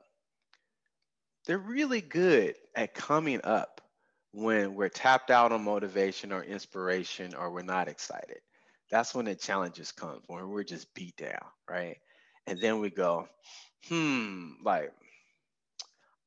they're 1.45 1.57
really 1.57 2.01
good 2.01 2.55
at 2.75 2.93
coming 2.93 3.41
up 3.43 3.81
when 4.33 4.75
we're 4.75 4.89
tapped 4.89 5.31
out 5.31 5.51
on 5.51 5.63
motivation 5.63 6.31
or 6.31 6.43
inspiration 6.43 7.33
or 7.35 7.51
we're 7.51 7.61
not 7.63 7.87
excited. 7.87 8.39
That's 8.89 9.13
when 9.15 9.25
the 9.25 9.35
challenges 9.35 9.91
come, 9.91 10.21
when 10.27 10.49
we're 10.49 10.63
just 10.63 10.93
beat 10.93 11.15
down, 11.17 11.43
right? 11.69 11.97
And 12.47 12.59
then 12.61 12.79
we 12.79 12.89
go, 12.89 13.27
hmm, 13.87 14.51
like 14.63 14.91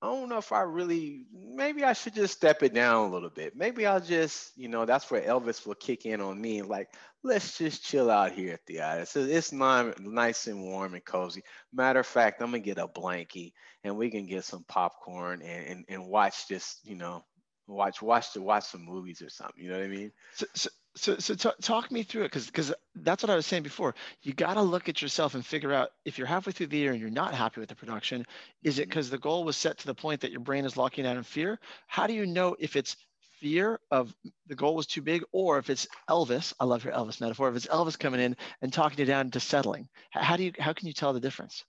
I 0.05 0.09
don't 0.09 0.29
know 0.29 0.37
if 0.37 0.53
I 0.53 0.61
really, 0.61 1.25
maybe 1.33 1.83
I 1.83 1.95
should 1.95 2.13
just 2.13 2.35
step 2.35 2.63
it 2.63 2.75
down 2.75 3.09
a 3.09 3.11
little 3.11 3.31
bit. 3.31 3.57
Maybe 3.57 3.87
I'll 3.87 4.03
just, 4.03 4.53
you 4.55 4.69
know, 4.69 4.85
that's 4.85 5.11
where 5.11 5.23
Elvis 5.23 5.67
will 5.67 5.77
kick 5.77 6.05
in 6.05 6.21
on 6.21 6.39
me. 6.39 6.61
Like, 6.61 6.91
let's 7.23 7.57
just 7.57 7.83
chill 7.83 8.11
out 8.11 8.33
here 8.33 8.53
at 8.53 8.67
the 8.67 8.81
It's, 9.01 9.17
it's 9.17 9.51
nice 9.51 10.47
and 10.47 10.63
warm 10.63 10.93
and 10.93 11.03
cozy. 11.03 11.43
Matter 11.73 12.01
of 12.01 12.07
fact, 12.07 12.43
I'm 12.43 12.53
to 12.53 12.59
get 12.59 12.77
a 12.77 12.87
blankie 12.87 13.55
and 13.83 13.97
we 13.97 14.11
can 14.11 14.27
get 14.27 14.45
some 14.45 14.67
popcorn 14.69 15.41
and, 15.41 15.67
and, 15.67 15.85
and 15.89 16.07
watch 16.07 16.49
this, 16.49 16.81
you 16.85 16.97
know, 16.97 17.25
watch, 17.67 18.03
watch, 18.03 18.35
the, 18.35 18.43
watch 18.43 18.65
some 18.65 18.85
movies 18.85 19.23
or 19.23 19.31
something. 19.31 19.65
You 19.65 19.71
know 19.71 19.79
what 19.79 19.87
I 19.87 19.89
mean? 19.89 20.13
So, 20.35 20.45
so, 20.55 20.69
so, 20.97 21.19
so 21.19 21.35
t- 21.35 21.51
talk 21.61 21.91
me 21.91 22.03
through 22.03 22.23
it 22.23 22.27
because 22.27 22.47
because 22.47 22.73
that's 22.97 23.23
what 23.23 23.31
I 23.31 23.37
was 23.37 23.47
saying 23.47 23.65
before. 23.65 23.95
You 24.23 24.33
got 24.33 24.55
to 24.55 24.63
look 24.63 24.89
at 24.89 25.03
yourself 25.03 25.35
and 25.35 25.45
figure 25.45 25.73
out 25.73 25.91
if 26.05 26.19
you're 26.19 26.27
halfway 26.27 26.53
through 26.53 26.69
the 26.69 26.79
year 26.79 26.93
and 26.93 27.01
you're 27.01 27.11
not 27.11 27.35
happy 27.35 27.61
with 27.61 27.69
the 27.69 27.75
production, 27.75 28.25
is 28.63 28.79
it 28.79 28.89
because 28.89 29.07
mm-hmm. 29.07 29.17
the 29.17 29.21
goal 29.21 29.45
was 29.45 29.57
set 29.57 29.79
to 29.79 29.87
the 29.87 29.95
point 29.95 30.21
that 30.21 30.31
your 30.31 30.41
brain 30.41 30.65
is 30.65 30.77
locking 30.77 31.07
out 31.07 31.17
in 31.17 31.23
fear? 31.23 31.59
How 31.87 32.07
do 32.07 32.13
you 32.13 32.27
know 32.27 32.55
if 32.59 32.77
it's 32.77 32.97
fear 33.41 33.81
of 33.91 34.15
the 34.47 34.55
goal 34.55 34.77
was 34.77 34.87
too 34.87 35.03
big 35.03 35.25
or 35.33 35.59
if 35.59 35.69
it's 35.69 35.89
Elvis? 36.09 36.53
I 36.61 36.65
love 36.65 36.85
your 36.85 36.95
Elvis 36.95 37.21
metaphor. 37.21 37.49
If 37.49 37.57
it's 37.57 37.67
Elvis 37.67 37.99
coming 37.99 38.21
in 38.21 38.37
and 38.63 38.73
talking 38.73 38.99
you 38.99 39.05
down 39.05 39.31
to 39.33 39.41
settling, 39.41 39.89
how 40.11 40.37
do 40.37 40.45
you 40.45 40.53
how 40.59 40.73
can 40.73 40.87
you 40.87 40.93
tell 40.93 41.13
the 41.13 41.21
difference? 41.21 41.65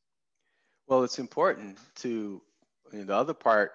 Well, 0.88 1.04
it's 1.04 1.18
important 1.18 1.80
to 1.96 2.42
you 2.94 3.00
know, 3.00 3.06
the 3.06 3.16
other 3.16 3.34
part 3.34 3.72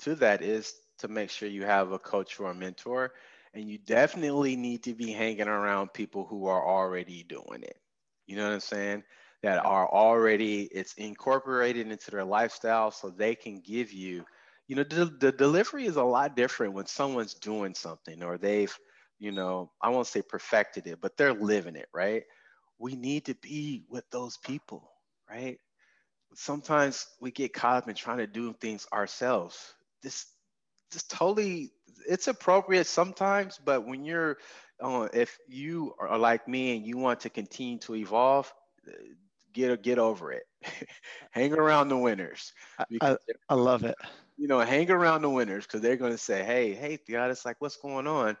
to 0.00 0.14
that 0.16 0.40
is 0.40 0.72
to 0.98 1.08
make 1.08 1.30
sure 1.30 1.48
you 1.48 1.64
have 1.64 1.90
a 1.90 1.98
coach 1.98 2.38
or 2.38 2.50
a 2.50 2.54
mentor 2.54 3.12
and 3.54 3.68
you 3.68 3.78
definitely 3.78 4.56
need 4.56 4.82
to 4.84 4.94
be 4.94 5.12
hanging 5.12 5.48
around 5.48 5.92
people 5.94 6.26
who 6.26 6.46
are 6.46 6.66
already 6.66 7.22
doing 7.22 7.62
it. 7.62 7.78
You 8.26 8.36
know 8.36 8.44
what 8.44 8.54
I'm 8.54 8.60
saying? 8.60 9.04
That 9.42 9.64
are 9.64 9.88
already 9.88 10.64
it's 10.64 10.94
incorporated 10.94 11.88
into 11.90 12.10
their 12.10 12.24
lifestyle 12.24 12.90
so 12.90 13.10
they 13.10 13.34
can 13.34 13.60
give 13.60 13.92
you 13.92 14.24
you 14.68 14.76
know 14.76 14.84
the, 14.84 15.06
the 15.06 15.32
delivery 15.32 15.86
is 15.86 15.96
a 15.96 16.04
lot 16.04 16.36
different 16.36 16.72
when 16.72 16.86
someone's 16.86 17.34
doing 17.34 17.74
something 17.74 18.22
or 18.22 18.38
they've 18.38 18.76
you 19.18 19.32
know 19.32 19.70
i 19.82 19.90
won't 19.90 20.06
say 20.06 20.22
perfected 20.22 20.86
it 20.86 21.00
but 21.02 21.16
they're 21.16 21.34
living 21.34 21.76
it 21.76 21.88
right 21.92 22.24
we 22.78 22.96
need 22.96 23.26
to 23.26 23.34
be 23.36 23.84
with 23.90 24.04
those 24.10 24.38
people 24.38 24.90
right 25.30 25.58
sometimes 26.34 27.06
we 27.20 27.30
get 27.30 27.52
caught 27.52 27.82
up 27.82 27.88
in 27.88 27.94
trying 27.94 28.18
to 28.18 28.26
do 28.26 28.54
things 28.54 28.86
ourselves 28.92 29.74
this 30.02 30.26
this 30.94 31.02
totally 31.04 31.72
it's 32.06 32.28
appropriate 32.28 32.86
sometimes, 32.86 33.58
but 33.64 33.86
when 33.86 34.04
you're, 34.04 34.38
uh, 34.80 35.08
if 35.12 35.38
you 35.48 35.94
are 35.98 36.18
like 36.18 36.46
me 36.48 36.76
and 36.76 36.86
you 36.86 36.96
want 36.98 37.20
to 37.20 37.30
continue 37.30 37.78
to 37.78 37.94
evolve, 37.94 38.52
get 39.52 39.82
get 39.82 39.98
over 39.98 40.32
it. 40.32 40.44
hang 41.30 41.52
around 41.54 41.88
the 41.88 41.96
winners. 41.96 42.52
I, 43.00 43.16
I, 43.48 43.54
love 43.54 43.84
it. 43.84 43.94
You 44.36 44.48
know, 44.48 44.60
hang 44.60 44.90
around 44.90 45.22
the 45.22 45.30
winners 45.30 45.64
because 45.64 45.80
they're 45.80 45.96
going 45.96 46.12
to 46.12 46.18
say, 46.18 46.42
"Hey, 46.42 46.74
hey, 46.74 46.98
It's 47.06 47.44
like 47.44 47.56
what's 47.60 47.76
going 47.76 48.06
on?" 48.06 48.36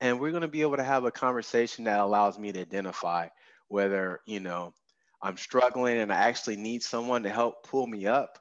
And 0.00 0.20
we're 0.20 0.32
going 0.32 0.42
to 0.42 0.48
be 0.48 0.62
able 0.62 0.76
to 0.76 0.84
have 0.84 1.04
a 1.04 1.10
conversation 1.10 1.84
that 1.84 2.00
allows 2.00 2.38
me 2.38 2.52
to 2.52 2.60
identify 2.60 3.28
whether 3.68 4.20
you 4.26 4.40
know 4.40 4.74
I'm 5.22 5.36
struggling 5.36 5.98
and 5.98 6.12
I 6.12 6.16
actually 6.16 6.56
need 6.56 6.82
someone 6.82 7.22
to 7.22 7.30
help 7.30 7.66
pull 7.66 7.86
me 7.86 8.06
up, 8.06 8.38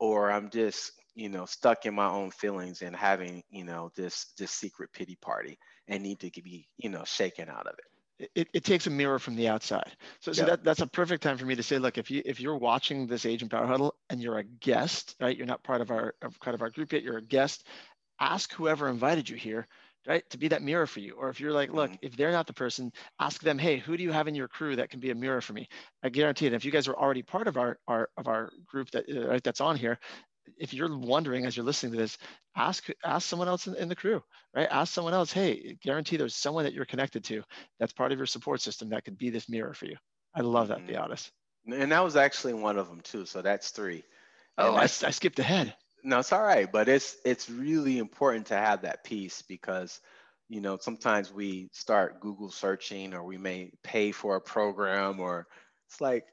or 0.00 0.32
I'm 0.32 0.50
just 0.50 0.92
you 1.18 1.30
know 1.30 1.46
stuck 1.46 1.86
in 1.86 1.94
my 1.94 2.08
own 2.08 2.30
feelings 2.30 2.82
and 2.82 2.96
having 2.96 3.42
you 3.50 3.64
know 3.64 3.90
this 3.96 4.32
this 4.38 4.52
secret 4.52 4.92
pity 4.92 5.16
party 5.22 5.58
and 5.88 6.02
need 6.04 6.20
to 6.20 6.42
be 6.42 6.68
you 6.78 6.90
know 6.90 7.04
shaken 7.04 7.48
out 7.50 7.66
of 7.66 7.74
it 7.78 8.30
it, 8.34 8.48
it 8.54 8.64
takes 8.64 8.86
a 8.86 8.90
mirror 8.90 9.18
from 9.18 9.36
the 9.36 9.48
outside 9.48 9.92
so, 10.20 10.32
so 10.32 10.44
that, 10.44 10.64
that's 10.64 10.80
a 10.80 10.86
perfect 10.86 11.22
time 11.22 11.38
for 11.38 11.46
me 11.46 11.54
to 11.56 11.62
say 11.62 11.78
look 11.78 11.98
if 11.98 12.10
you 12.10 12.22
if 12.24 12.40
you're 12.40 12.56
watching 12.58 13.06
this 13.06 13.26
agent 13.26 13.50
power 13.50 13.66
huddle 13.66 13.94
and 14.10 14.22
you're 14.22 14.38
a 14.38 14.44
guest 14.44 15.16
right 15.20 15.36
you're 15.36 15.46
not 15.46 15.62
part 15.62 15.80
of 15.80 15.90
our 15.90 16.14
part 16.40 16.54
of 16.54 16.62
our 16.62 16.70
group 16.70 16.92
yet 16.92 17.02
you're 17.02 17.18
a 17.18 17.22
guest 17.22 17.66
ask 18.20 18.52
whoever 18.54 18.88
invited 18.88 19.28
you 19.28 19.36
here 19.36 19.66
right? 20.06 20.28
To 20.30 20.38
be 20.38 20.48
that 20.48 20.62
mirror 20.62 20.86
for 20.86 21.00
you. 21.00 21.14
Or 21.14 21.28
if 21.28 21.40
you're 21.40 21.52
like, 21.52 21.72
look, 21.72 21.92
Mhm. 21.92 21.98
if 22.00 22.16
they're 22.16 22.32
not 22.32 22.46
the 22.46 22.54
person, 22.54 22.92
ask 23.20 23.42
them, 23.42 23.58
hey, 23.58 23.78
who 23.78 23.96
do 23.96 24.02
you 24.02 24.12
have 24.12 24.28
in 24.28 24.34
your 24.34 24.48
crew 24.48 24.76
that 24.76 24.90
can 24.90 25.00
be 25.00 25.10
a 25.10 25.14
mirror 25.14 25.42
for 25.42 25.52
me? 25.52 25.68
I 26.02 26.08
guarantee 26.08 26.46
it. 26.46 26.54
If 26.54 26.64
you 26.64 26.72
guys 26.72 26.88
are 26.88 26.96
already 26.96 27.22
part 27.22 27.46
of 27.46 27.58
our, 27.58 27.78
our 27.86 28.08
of 28.16 28.26
our 28.26 28.50
group 28.66 28.90
that 28.92 29.04
uh, 29.08 29.28
right, 29.28 29.42
that's 29.42 29.60
on 29.60 29.76
here, 29.76 29.98
if 30.56 30.72
you're 30.72 30.96
wondering 30.96 31.44
as 31.46 31.56
you're 31.56 31.66
listening 31.66 31.92
to 31.92 31.98
this, 31.98 32.18
ask 32.56 32.86
ask 33.04 33.28
someone 33.28 33.48
else 33.48 33.66
in, 33.66 33.74
in 33.76 33.88
the 33.88 33.96
crew, 33.96 34.22
right? 34.54 34.68
Ask 34.70 34.92
someone 34.94 35.14
else, 35.14 35.32
hey, 35.32 35.76
guarantee 35.82 36.16
there's 36.16 36.34
someone 36.36 36.64
that 36.64 36.72
you're 36.74 36.84
connected 36.86 37.24
to 37.24 37.42
that's 37.78 37.92
part 37.92 38.12
of 38.12 38.18
your 38.18 38.26
support 38.26 38.60
system 38.60 38.90
that 38.90 39.04
could 39.04 39.18
be 39.18 39.30
this 39.30 39.48
mirror 39.48 39.74
for 39.74 39.86
you. 39.86 39.96
I 40.34 40.40
love 40.42 40.68
that, 40.68 40.84
Mhm. 40.84 40.86
be 40.86 40.96
honest. 40.96 41.30
And 41.66 41.92
that 41.92 42.04
was 42.04 42.16
actually 42.16 42.54
one 42.54 42.78
of 42.78 42.88
them 42.88 43.00
too. 43.02 43.26
So 43.26 43.42
that's 43.42 43.70
three. 43.70 44.04
Oh, 44.58 44.74
I, 44.76 44.82
I 44.84 44.86
skipped 44.86 45.38
ahead. 45.38 45.74
no, 46.04 46.18
it's 46.20 46.32
all 46.32 46.42
right, 46.42 46.70
but 46.70 46.88
it's 46.88 47.16
it's 47.24 47.50
really 47.50 47.98
important 47.98 48.46
to 48.46 48.54
have 48.54 48.82
that 48.82 49.04
piece 49.04 49.42
because 49.42 50.00
you 50.48 50.60
know 50.60 50.78
sometimes 50.80 51.32
we 51.32 51.68
start 51.72 52.20
Google 52.20 52.50
searching 52.50 53.14
or 53.14 53.24
we 53.24 53.38
may 53.38 53.70
pay 53.82 54.12
for 54.12 54.36
a 54.36 54.40
program 54.40 55.20
or 55.20 55.46
it's 55.88 56.00
like 56.00 56.24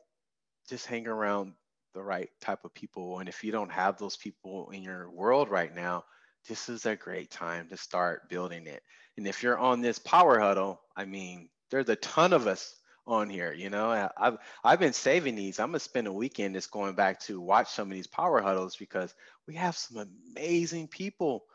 just 0.69 0.87
hang 0.87 1.07
around 1.07 1.53
the 1.95 2.03
right 2.03 2.29
type 2.41 2.63
of 2.63 2.73
people. 2.75 3.19
And 3.19 3.27
if 3.27 3.43
you 3.43 3.51
don't 3.51 3.71
have 3.71 3.97
those 3.97 4.17
people 4.17 4.69
in 4.71 4.83
your 4.83 5.09
world 5.09 5.49
right 5.49 5.73
now, 5.73 6.03
this 6.47 6.69
is 6.69 6.85
a 6.85 6.95
great 6.95 7.31
time 7.31 7.69
to 7.69 7.77
start 7.77 8.29
building 8.29 8.67
it. 8.67 8.83
And 9.17 9.27
if 9.27 9.41
you're 9.41 9.57
on 9.57 9.81
this 9.81 9.97
power 9.97 10.39
huddle, 10.39 10.81
I 10.95 11.05
mean, 11.05 11.49
there's 11.71 11.89
a 11.89 11.95
ton 11.95 12.33
of 12.33 12.45
us 12.45 12.75
on 13.07 13.29
here. 13.29 13.53
You 13.53 13.69
know, 13.69 14.09
I've 14.17 14.37
I've 14.63 14.79
been 14.79 14.93
saving 14.93 15.35
these. 15.35 15.59
I'm 15.59 15.69
gonna 15.69 15.79
spend 15.79 16.07
a 16.07 16.13
weekend 16.13 16.55
just 16.55 16.71
going 16.71 16.95
back 16.95 17.19
to 17.21 17.39
watch 17.39 17.69
some 17.69 17.89
of 17.89 17.95
these 17.95 18.07
power 18.07 18.41
huddles 18.41 18.75
because 18.75 19.13
we 19.47 19.55
have 19.55 19.75
some 19.75 20.07
amazing 20.35 20.87
people 20.87 21.45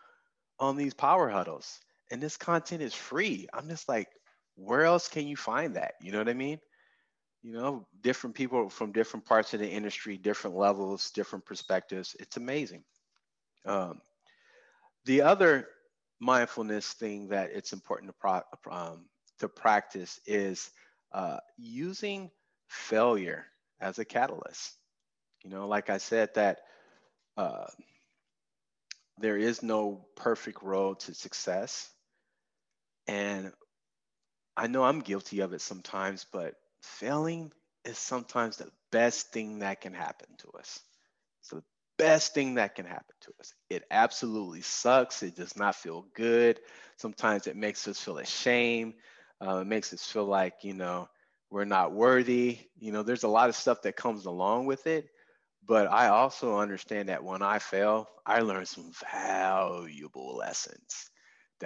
on 0.58 0.76
these 0.76 0.94
power 0.94 1.28
huddles, 1.28 1.80
and 2.10 2.20
this 2.20 2.36
content 2.36 2.82
is 2.82 2.94
free. 2.94 3.46
I'm 3.52 3.68
just 3.68 3.88
like, 3.88 4.08
where 4.56 4.84
else 4.84 5.08
can 5.08 5.26
you 5.26 5.36
find 5.36 5.76
that? 5.76 5.94
You 6.00 6.12
know 6.12 6.18
what 6.18 6.28
I 6.28 6.34
mean? 6.34 6.60
You 7.42 7.52
know, 7.52 7.86
different 8.02 8.36
people 8.36 8.68
from 8.68 8.92
different 8.92 9.24
parts 9.24 9.54
of 9.54 9.60
the 9.60 9.68
industry, 9.68 10.18
different 10.18 10.56
levels, 10.56 11.10
different 11.10 11.46
perspectives. 11.46 12.14
It's 12.20 12.36
amazing. 12.36 12.84
Um, 13.66 14.00
the 15.06 15.22
other 15.22 15.68
mindfulness 16.20 16.92
thing 16.92 17.28
that 17.28 17.50
it's 17.52 17.72
important 17.72 18.10
to 18.10 18.16
pro- 18.18 18.72
um, 18.72 19.06
to 19.38 19.48
practice 19.48 20.20
is 20.26 20.70
uh, 21.12 21.38
using 21.56 22.30
failure 22.68 23.46
as 23.80 23.98
a 23.98 24.04
catalyst. 24.04 24.74
You 25.42 25.50
know, 25.50 25.66
like 25.66 25.88
I 25.90 25.98
said, 25.98 26.30
that 26.34 26.60
uh, 27.36 27.66
there 29.18 29.38
is 29.38 29.62
no 29.62 30.06
perfect 30.16 30.62
road 30.62 31.00
to 31.00 31.14
success. 31.14 31.90
And 33.06 33.52
I 34.56 34.66
know 34.66 34.84
I'm 34.84 35.00
guilty 35.00 35.40
of 35.40 35.52
it 35.52 35.60
sometimes, 35.60 36.26
but 36.32 36.54
failing 36.82 37.52
is 37.84 37.98
sometimes 37.98 38.56
the 38.56 38.70
best 38.92 39.32
thing 39.32 39.60
that 39.60 39.80
can 39.80 39.94
happen 39.94 40.28
to 40.38 40.50
us. 40.58 40.80
It's 41.40 41.50
the 41.50 41.62
best 41.98 42.34
thing 42.34 42.54
that 42.54 42.74
can 42.74 42.86
happen 42.86 43.14
to 43.22 43.32
us. 43.40 43.54
It 43.70 43.84
absolutely 43.90 44.62
sucks. 44.62 45.22
It 45.22 45.36
does 45.36 45.56
not 45.56 45.76
feel 45.76 46.06
good. 46.14 46.60
Sometimes 46.96 47.46
it 47.46 47.56
makes 47.56 47.86
us 47.88 48.00
feel 48.00 48.18
ashamed. 48.18 48.94
Uh, 49.44 49.58
it 49.58 49.66
makes 49.66 49.92
us 49.92 50.04
feel 50.04 50.24
like, 50.26 50.64
you 50.64 50.74
know, 50.74 51.08
we're 51.50 51.64
not 51.64 51.92
worthy. 51.92 52.58
You 52.78 52.92
know, 52.92 53.02
there's 53.02 53.24
a 53.24 53.28
lot 53.28 53.48
of 53.48 53.56
stuff 53.56 53.82
that 53.82 53.96
comes 53.96 54.26
along 54.26 54.66
with 54.66 54.86
it. 54.86 55.08
But 55.66 55.88
I 55.90 56.08
also 56.08 56.58
understand 56.58 57.08
that 57.08 57.24
when 57.24 57.42
I 57.42 57.58
fail, 57.58 58.08
I 58.26 58.40
learn 58.40 58.66
some 58.66 58.92
valuable 59.12 60.36
lessons. 60.36 61.10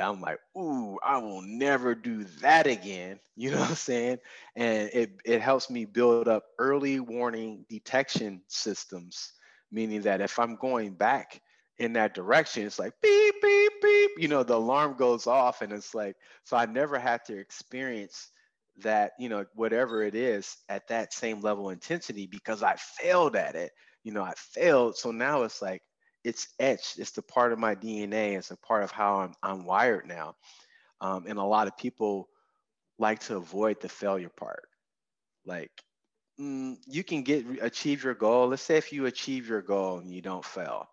I'm 0.00 0.20
like, 0.20 0.38
ooh, 0.56 0.98
I 1.04 1.18
will 1.18 1.42
never 1.42 1.94
do 1.94 2.24
that 2.40 2.66
again. 2.66 3.20
You 3.36 3.50
know 3.50 3.58
what 3.58 3.70
I'm 3.70 3.74
saying? 3.74 4.18
And 4.54 4.90
it, 4.92 5.10
it 5.24 5.40
helps 5.40 5.68
me 5.68 5.86
build 5.86 6.28
up 6.28 6.44
early 6.60 7.00
warning 7.00 7.66
detection 7.68 8.42
systems, 8.46 9.32
meaning 9.72 10.02
that 10.02 10.20
if 10.20 10.38
I'm 10.38 10.54
going 10.54 10.92
back 10.94 11.40
in 11.78 11.92
that 11.94 12.14
direction, 12.14 12.64
it's 12.64 12.78
like 12.78 12.92
beep, 13.02 13.34
beep, 13.42 13.72
beep, 13.82 14.10
you 14.18 14.28
know, 14.28 14.44
the 14.44 14.54
alarm 14.54 14.94
goes 14.96 15.26
off. 15.26 15.62
And 15.62 15.72
it's 15.72 15.96
like, 15.96 16.14
so 16.44 16.56
I 16.56 16.66
never 16.66 16.96
had 16.96 17.24
to 17.24 17.36
experience 17.36 18.30
that, 18.78 19.12
you 19.18 19.28
know, 19.28 19.44
whatever 19.54 20.02
it 20.04 20.14
is 20.14 20.56
at 20.68 20.86
that 20.88 21.12
same 21.12 21.40
level 21.40 21.68
of 21.68 21.72
intensity 21.72 22.26
because 22.28 22.62
I 22.62 22.76
failed 22.76 23.34
at 23.34 23.56
it. 23.56 23.72
You 24.04 24.12
know, 24.12 24.22
I 24.22 24.34
failed. 24.36 24.96
So 24.96 25.10
now 25.10 25.42
it's 25.42 25.60
like, 25.60 25.82
it's 26.24 26.48
etched. 26.58 26.98
It's 26.98 27.12
the 27.12 27.22
part 27.22 27.52
of 27.52 27.58
my 27.58 27.74
DNA. 27.74 28.36
It's 28.36 28.50
a 28.50 28.56
part 28.56 28.82
of 28.82 28.90
how 28.90 29.20
I'm, 29.20 29.34
I'm 29.42 29.64
wired 29.66 30.06
now. 30.06 30.36
Um, 31.00 31.26
and 31.28 31.38
a 31.38 31.44
lot 31.44 31.68
of 31.68 31.76
people 31.76 32.28
like 32.98 33.20
to 33.20 33.36
avoid 33.36 33.80
the 33.80 33.88
failure 33.88 34.30
part. 34.30 34.68
Like, 35.46 35.70
mm, 36.40 36.76
you 36.86 37.04
can 37.04 37.22
get 37.22 37.46
achieve 37.62 38.04
your 38.04 38.14
goal. 38.14 38.48
Let's 38.48 38.62
say 38.62 38.76
if 38.78 38.92
you 38.92 39.06
achieve 39.06 39.48
your 39.48 39.62
goal 39.62 39.98
and 39.98 40.12
you 40.12 40.22
don't 40.22 40.44
fail, 40.44 40.88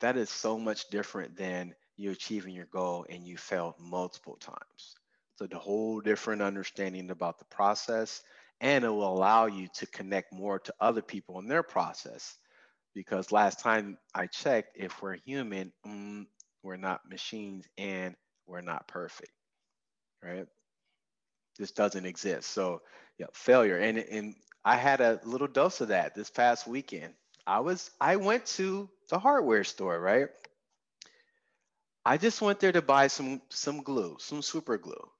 that 0.00 0.16
is 0.16 0.30
so 0.30 0.58
much 0.58 0.88
different 0.90 1.36
than 1.36 1.74
you 1.96 2.10
achieving 2.10 2.54
your 2.54 2.66
goal 2.66 3.06
and 3.08 3.26
you 3.26 3.36
failed 3.36 3.74
multiple 3.78 4.36
times. 4.36 4.96
So 5.36 5.46
the 5.46 5.58
whole 5.58 6.00
different 6.00 6.42
understanding 6.42 7.10
about 7.10 7.38
the 7.38 7.44
process, 7.46 8.22
and 8.60 8.84
it 8.84 8.88
will 8.88 9.12
allow 9.12 9.46
you 9.46 9.68
to 9.76 9.86
connect 9.86 10.32
more 10.32 10.58
to 10.60 10.74
other 10.80 11.02
people 11.02 11.38
in 11.38 11.46
their 11.48 11.62
process. 11.62 12.36
Because 12.94 13.32
last 13.32 13.60
time 13.60 13.98
I 14.14 14.26
checked, 14.26 14.76
if 14.76 15.00
we're 15.02 15.16
human, 15.24 15.72
mm, 15.86 16.26
we're 16.62 16.76
not 16.76 17.08
machines 17.08 17.66
and 17.78 18.14
we're 18.46 18.60
not 18.60 18.88
perfect, 18.88 19.32
right? 20.22 20.46
This 21.58 21.72
doesn't 21.72 22.06
exist. 22.06 22.50
So 22.50 22.82
yeah, 23.18 23.26
failure. 23.34 23.78
And 23.78 23.98
and 23.98 24.34
I 24.64 24.76
had 24.76 25.00
a 25.00 25.20
little 25.24 25.48
dose 25.48 25.80
of 25.80 25.88
that 25.88 26.14
this 26.14 26.30
past 26.30 26.66
weekend. 26.66 27.14
I 27.46 27.60
was 27.60 27.90
I 28.00 28.16
went 28.16 28.46
to 28.58 28.88
the 29.08 29.18
hardware 29.18 29.64
store, 29.64 29.98
right? 30.00 30.28
I 32.04 32.16
just 32.16 32.40
went 32.40 32.60
there 32.60 32.72
to 32.72 32.82
buy 32.82 33.08
some 33.08 33.42
some 33.50 33.82
glue, 33.82 34.16
some 34.20 34.42
super 34.42 34.78
glue. 34.78 35.10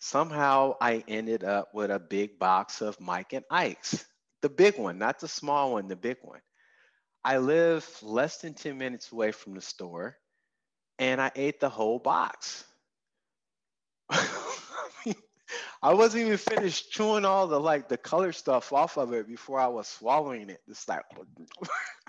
Somehow 0.00 0.76
I 0.80 1.04
ended 1.08 1.44
up 1.44 1.74
with 1.74 1.90
a 1.90 1.98
big 2.00 2.38
box 2.38 2.82
of 2.82 3.00
Mike 3.00 3.32
and 3.34 3.44
Ike's, 3.50 4.04
the 4.42 4.48
big 4.50 4.78
one, 4.78 4.98
not 4.98 5.20
the 5.20 5.28
small 5.28 5.72
one, 5.74 5.88
the 5.88 5.96
big 5.96 6.18
one. 6.22 6.40
I 7.24 7.38
live 7.38 7.86
less 8.02 8.38
than 8.38 8.54
10 8.54 8.76
minutes 8.78 9.12
away 9.12 9.32
from 9.32 9.54
the 9.54 9.60
store 9.60 10.16
and 10.98 11.20
I 11.20 11.30
ate 11.34 11.60
the 11.60 11.68
whole 11.68 11.98
box. 11.98 12.64
I 15.82 15.94
wasn't 15.94 16.26
even 16.26 16.38
finished 16.38 16.92
chewing 16.92 17.24
all 17.24 17.46
the 17.46 17.58
like 17.58 17.88
the 17.88 17.96
color 17.96 18.32
stuff 18.32 18.72
off 18.72 18.96
of 18.96 19.12
it 19.12 19.26
before 19.26 19.58
I 19.60 19.66
was 19.66 19.88
swallowing 19.88 20.48
it. 20.50 20.60
It's 20.68 20.88
like 20.88 21.02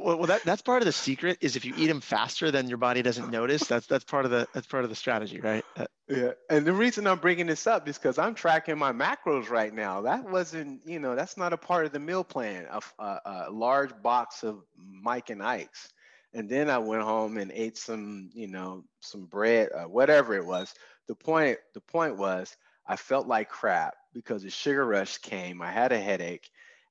Well, 0.00 0.18
well, 0.18 0.26
that, 0.26 0.42
that's 0.44 0.62
part 0.62 0.82
of 0.82 0.86
the 0.86 0.92
secret 0.92 1.38
is 1.40 1.56
if 1.56 1.64
you 1.64 1.74
eat 1.76 1.86
them 1.86 2.00
faster 2.00 2.50
than 2.50 2.68
your 2.68 2.78
body 2.78 3.02
doesn't 3.02 3.30
notice. 3.30 3.66
That's 3.66 3.86
that's 3.86 4.04
part 4.04 4.24
of 4.24 4.30
the 4.30 4.46
that's 4.52 4.66
part 4.66 4.84
of 4.84 4.90
the 4.90 4.96
strategy, 4.96 5.40
right? 5.40 5.64
Uh, 5.76 5.86
Yeah, 6.08 6.32
and 6.48 6.66
the 6.66 6.72
reason 6.72 7.06
I'm 7.06 7.18
bringing 7.18 7.46
this 7.46 7.66
up 7.66 7.88
is 7.88 7.98
because 7.98 8.18
I'm 8.18 8.34
tracking 8.34 8.78
my 8.78 8.92
macros 8.92 9.50
right 9.50 9.74
now. 9.74 10.02
That 10.02 10.28
wasn't, 10.30 10.82
you 10.86 11.00
know, 11.00 11.16
that's 11.16 11.36
not 11.36 11.52
a 11.52 11.56
part 11.56 11.86
of 11.86 11.92
the 11.92 11.98
meal 11.98 12.22
plan. 12.24 12.66
A, 12.70 12.80
a, 13.02 13.20
a 13.48 13.50
large 13.50 13.90
box 14.02 14.44
of 14.44 14.62
Mike 14.76 15.30
and 15.30 15.42
Ike's, 15.42 15.92
and 16.32 16.48
then 16.48 16.70
I 16.70 16.78
went 16.78 17.02
home 17.02 17.38
and 17.38 17.50
ate 17.52 17.76
some, 17.76 18.30
you 18.34 18.46
know, 18.46 18.84
some 19.00 19.26
bread, 19.26 19.70
uh, 19.74 19.84
whatever 19.84 20.34
it 20.34 20.46
was. 20.46 20.72
The 21.08 21.14
point, 21.14 21.58
the 21.74 21.80
point 21.80 22.16
was, 22.16 22.56
I 22.86 22.96
felt 22.96 23.26
like 23.26 23.48
crap 23.48 23.94
because 24.14 24.42
the 24.42 24.50
sugar 24.50 24.86
rush 24.86 25.18
came. 25.18 25.60
I 25.60 25.72
had 25.72 25.92
a 25.92 26.00
headache, 26.00 26.48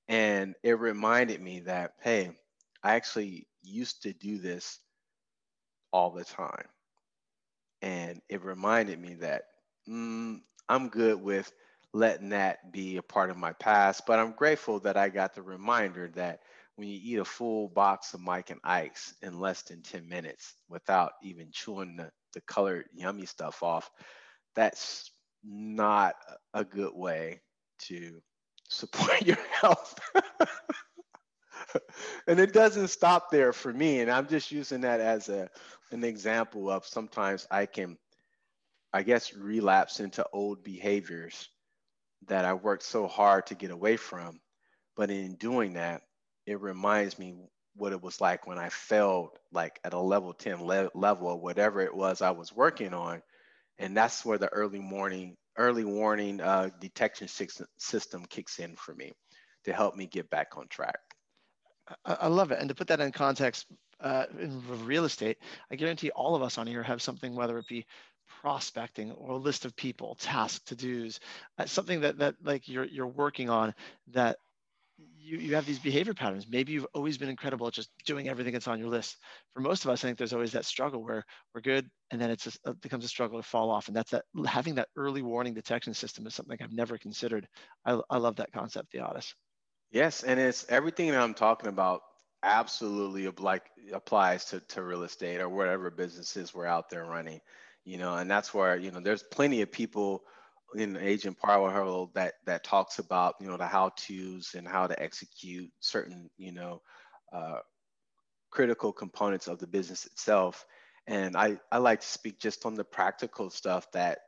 and 0.09 0.55
it 0.61 0.77
reminded 0.79 1.41
me 1.41 1.61
that, 1.61 1.93
hey, 2.01 2.31
I 2.85 2.95
actually 2.95 3.47
used 3.63 4.03
to 4.03 4.13
do 4.13 4.37
this 4.39 4.79
all 5.91 6.11
the 6.11 6.25
time 6.25 6.67
and 7.81 8.21
it 8.29 8.43
reminded 8.43 8.99
me 8.99 9.15
that 9.15 9.43
mm, 9.89 10.39
I'm 10.69 10.89
good 10.89 11.21
with 11.21 11.51
letting 11.93 12.29
that 12.29 12.71
be 12.73 12.97
a 12.97 13.03
part 13.03 13.29
of 13.29 13.37
my 13.37 13.53
past. 13.53 14.03
But 14.07 14.19
I'm 14.19 14.33
grateful 14.33 14.79
that 14.81 14.97
I 14.97 15.09
got 15.09 15.35
the 15.35 15.41
reminder 15.43 16.09
that 16.15 16.41
when 16.75 16.89
you 16.89 16.99
eat 17.01 17.19
a 17.19 17.25
full 17.25 17.69
box 17.69 18.13
of 18.13 18.21
Mike 18.21 18.49
and 18.49 18.59
Ike's 18.63 19.15
in 19.21 19.39
less 19.39 19.61
than 19.63 19.81
10 19.81 20.07
minutes 20.09 20.55
without 20.69 21.13
even 21.23 21.49
chewing 21.51 21.95
the, 21.95 22.11
the 22.33 22.41
colored 22.41 22.85
yummy 22.93 23.25
stuff 23.25 23.63
off, 23.63 23.89
that's 24.55 25.11
not 25.43 26.15
a 26.53 26.65
good 26.65 26.93
way 26.93 27.41
to 27.79 28.21
support 28.69 29.21
your 29.25 29.37
health. 29.61 29.99
and 32.27 32.39
it 32.39 32.53
doesn't 32.53 32.87
stop 32.89 33.31
there 33.31 33.53
for 33.53 33.71
me. 33.73 33.99
And 33.99 34.11
I'm 34.11 34.27
just 34.27 34.51
using 34.51 34.81
that 34.81 34.99
as 34.99 35.29
a 35.29 35.49
an 35.91 36.03
example 36.03 36.69
of 36.69 36.85
sometimes 36.85 37.47
I 37.51 37.65
can, 37.67 37.97
I 38.93 39.03
guess, 39.03 39.33
relapse 39.35 39.99
into 39.99 40.25
old 40.33 40.63
behaviors 40.63 41.49
that 42.27 42.45
I 42.45 42.53
worked 42.55 42.83
so 42.83 43.07
hard 43.07 43.47
to 43.47 43.55
get 43.55 43.71
away 43.71 43.97
from. 43.97 44.41
But 44.97 45.11
in 45.11 45.35
doing 45.35 45.73
that, 45.75 46.03
it 46.47 46.61
reminds 46.61 47.19
me 47.19 47.35
what 47.75 47.93
it 47.93 48.01
was 48.03 48.21
like 48.21 48.47
when 48.47 48.59
I 48.59 48.69
failed 48.69 49.31
like 49.53 49.79
at 49.85 49.93
a 49.93 49.99
level 49.99 50.33
10 50.33 50.63
le- 50.65 50.91
level 50.95 51.27
or 51.29 51.39
whatever 51.41 51.81
it 51.81 51.95
was 51.95 52.21
I 52.21 52.31
was 52.31 52.53
working 52.53 52.93
on. 52.93 53.21
And 53.79 53.97
that's 53.97 54.25
where 54.25 54.39
the 54.39 54.49
early 54.49 54.79
morning, 54.79 55.37
early 55.57 55.85
warning 55.85 56.41
uh, 56.41 56.69
detection 56.81 57.27
system 57.77 58.25
kicks 58.29 58.59
in 58.59 58.75
for 58.77 58.95
me 58.95 59.13
to 59.65 59.73
help 59.73 59.95
me 59.95 60.07
get 60.07 60.29
back 60.31 60.57
on 60.57 60.67
track. 60.69 60.99
I 62.05 62.27
love 62.27 62.51
it. 62.51 62.59
And 62.59 62.69
to 62.69 62.75
put 62.75 62.87
that 62.87 62.99
in 62.99 63.11
context, 63.11 63.67
uh, 63.99 64.25
in 64.39 64.61
real 64.85 65.05
estate, 65.05 65.37
I 65.71 65.75
guarantee 65.75 66.09
all 66.11 66.35
of 66.35 66.41
us 66.41 66.57
on 66.57 66.67
here 66.67 66.83
have 66.83 67.01
something, 67.01 67.35
whether 67.35 67.57
it 67.57 67.67
be 67.67 67.85
prospecting 68.41 69.11
or 69.11 69.31
a 69.31 69.37
list 69.37 69.65
of 69.65 69.75
people, 69.75 70.15
tasks, 70.15 70.63
to 70.65 70.75
dos, 70.75 71.19
uh, 71.57 71.65
something 71.65 72.01
that 72.01 72.17
that 72.17 72.35
like 72.43 72.67
you're 72.67 72.85
you're 72.85 73.07
working 73.07 73.49
on 73.49 73.73
that 74.11 74.37
you, 75.17 75.37
you 75.37 75.55
have 75.55 75.65
these 75.65 75.79
behavior 75.79 76.13
patterns. 76.13 76.47
Maybe 76.47 76.71
you've 76.73 76.87
always 76.93 77.17
been 77.17 77.29
incredible 77.29 77.67
at 77.67 77.73
just 77.73 77.89
doing 78.05 78.29
everything 78.29 78.53
that's 78.53 78.67
on 78.67 78.79
your 78.79 78.89
list. 78.89 79.17
For 79.53 79.59
most 79.59 79.83
of 79.85 79.91
us, 79.91 80.03
I 80.03 80.07
think 80.07 80.17
there's 80.17 80.33
always 80.33 80.53
that 80.53 80.65
struggle 80.65 81.03
where 81.03 81.23
we're 81.53 81.61
good 81.61 81.89
and 82.11 82.21
then 82.21 82.31
it's 82.31 82.47
a, 82.47 82.69
it 82.71 82.81
becomes 82.81 83.03
a 83.05 83.09
struggle 83.09 83.41
to 83.41 83.47
fall 83.47 83.71
off. 83.71 83.87
And 83.87 83.95
that's 83.95 84.11
that 84.11 84.23
having 84.45 84.75
that 84.75 84.89
early 84.95 85.21
warning 85.21 85.53
detection 85.53 85.93
system 85.93 86.25
is 86.27 86.35
something 86.35 86.57
I've 86.61 86.71
never 86.71 86.97
considered. 86.97 87.47
I, 87.85 87.99
I 88.09 88.17
love 88.17 88.37
that 88.37 88.51
concept, 88.53 88.93
Theodis. 88.93 89.33
Yes, 89.95 90.23
and 90.23 90.39
it's 90.39 90.65
everything 90.69 91.11
that 91.11 91.21
I'm 91.21 91.33
talking 91.33 91.69
about 91.69 92.01
absolutely 92.43 93.27
like 93.43 93.63
applies 93.93 94.45
to, 94.45 94.59
to 94.59 94.83
real 94.83 95.03
estate 95.03 95.39
or 95.39 95.49
whatever 95.49 95.89
businesses 95.89 96.53
we're 96.53 96.65
out 96.65 96.89
there 96.89 97.05
running, 97.05 97.39
you 97.85 97.97
know, 97.97 98.15
and 98.17 98.29
that's 98.29 98.53
where, 98.53 98.77
you 98.77 98.91
know, 98.91 98.99
there's 98.99 99.23
plenty 99.23 99.61
of 99.61 99.71
people 99.71 100.23
in 100.75 100.97
Agent 100.97 101.39
Power 101.39 101.71
Huddle 101.71 102.11
that 102.15 102.33
that 102.45 102.65
talks 102.65 102.99
about 102.99 103.35
you 103.39 103.47
know 103.47 103.55
the 103.57 103.67
how 103.67 103.91
tos 103.95 104.55
and 104.55 104.67
how 104.67 104.87
to 104.87 105.01
execute 105.01 105.71
certain 105.79 106.29
you 106.37 106.51
know 106.51 106.81
uh, 107.31 107.59
critical 108.51 108.93
components 108.93 109.47
of 109.47 109.59
the 109.59 109.67
business 109.67 110.05
itself. 110.05 110.65
And 111.07 111.35
I 111.37 111.59
I 111.71 111.79
like 111.79 112.01
to 112.01 112.07
speak 112.07 112.39
just 112.39 112.65
on 112.65 112.75
the 112.75 112.83
practical 112.83 113.49
stuff 113.49 113.91
that 113.93 114.19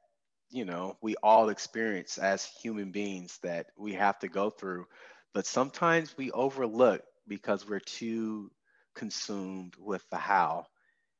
you 0.49 0.65
know 0.65 0.97
we 1.01 1.15
all 1.23 1.49
experience 1.49 2.19
as 2.19 2.45
human 2.45 2.91
beings 2.91 3.39
that 3.43 3.67
we 3.77 3.93
have 3.95 4.19
to 4.21 4.29
go 4.29 4.51
through, 4.51 4.87
but 5.33 5.45
sometimes 5.45 6.17
we 6.17 6.31
overlook 6.31 7.01
because 7.27 7.67
we're 7.67 7.79
too 7.79 8.51
consumed 8.95 9.75
with 9.77 10.07
the 10.09 10.17
how 10.17 10.65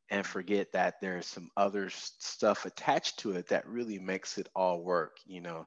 and 0.10 0.26
forget 0.26 0.72
that 0.72 0.96
there's 1.02 1.26
some 1.26 1.50
other 1.58 1.90
stuff 1.90 2.66
attached 2.66 3.20
to 3.20 3.34
it 3.34 3.48
that 3.50 3.68
really 3.68 4.00
makes 4.00 4.38
it 4.38 4.48
all 4.56 4.82
work 4.82 5.18
you 5.26 5.42
know 5.42 5.66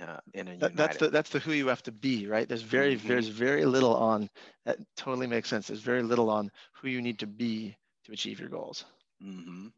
uh, 0.00 0.18
in 0.32 0.48
a 0.48 0.56
that, 0.56 0.74
that's 0.74 0.96
the 0.96 1.08
that's 1.08 1.30
the 1.30 1.38
who 1.38 1.52
you 1.52 1.68
have 1.68 1.82
to 1.82 1.92
be 1.92 2.26
right 2.26 2.48
there's 2.48 2.62
very 2.62 2.96
mm-hmm. 2.96 3.06
there's 3.06 3.28
very 3.28 3.64
little 3.64 3.94
on 3.94 4.28
that 4.64 4.78
totally 4.96 5.26
makes 5.26 5.48
sense 5.48 5.68
there's 5.68 5.80
very 5.80 6.02
little 6.02 6.30
on 6.30 6.50
who 6.72 6.88
you 6.88 7.00
need 7.00 7.18
to 7.18 7.26
be 7.26 7.76
to 8.04 8.12
achieve 8.12 8.40
your 8.40 8.48
goals 8.48 8.84
mm-hmm. 9.22 9.68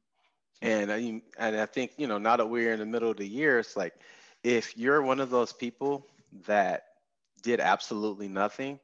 and 0.63 0.91
I, 0.93 1.21
and 1.39 1.57
I 1.57 1.67
think 1.67 1.93
you 1.99 2.07
know 2.07 2.19
now 2.19 2.37
that 2.37 2.47
we're 2.47 2.73
in 2.73 2.79
the 2.79 2.87
middle 2.87 3.11
of 3.11 3.19
the 3.19 3.29
year 3.29 3.59
it's 3.59 3.77
like 3.77 3.93
if 4.43 4.77
you're 4.77 5.03
one 5.03 5.21
of 5.21 5.29
those 5.29 5.53
people 5.53 6.07
that 6.47 6.86
did 7.47 7.61
absolutely 7.61 8.29
nothing 8.29 8.79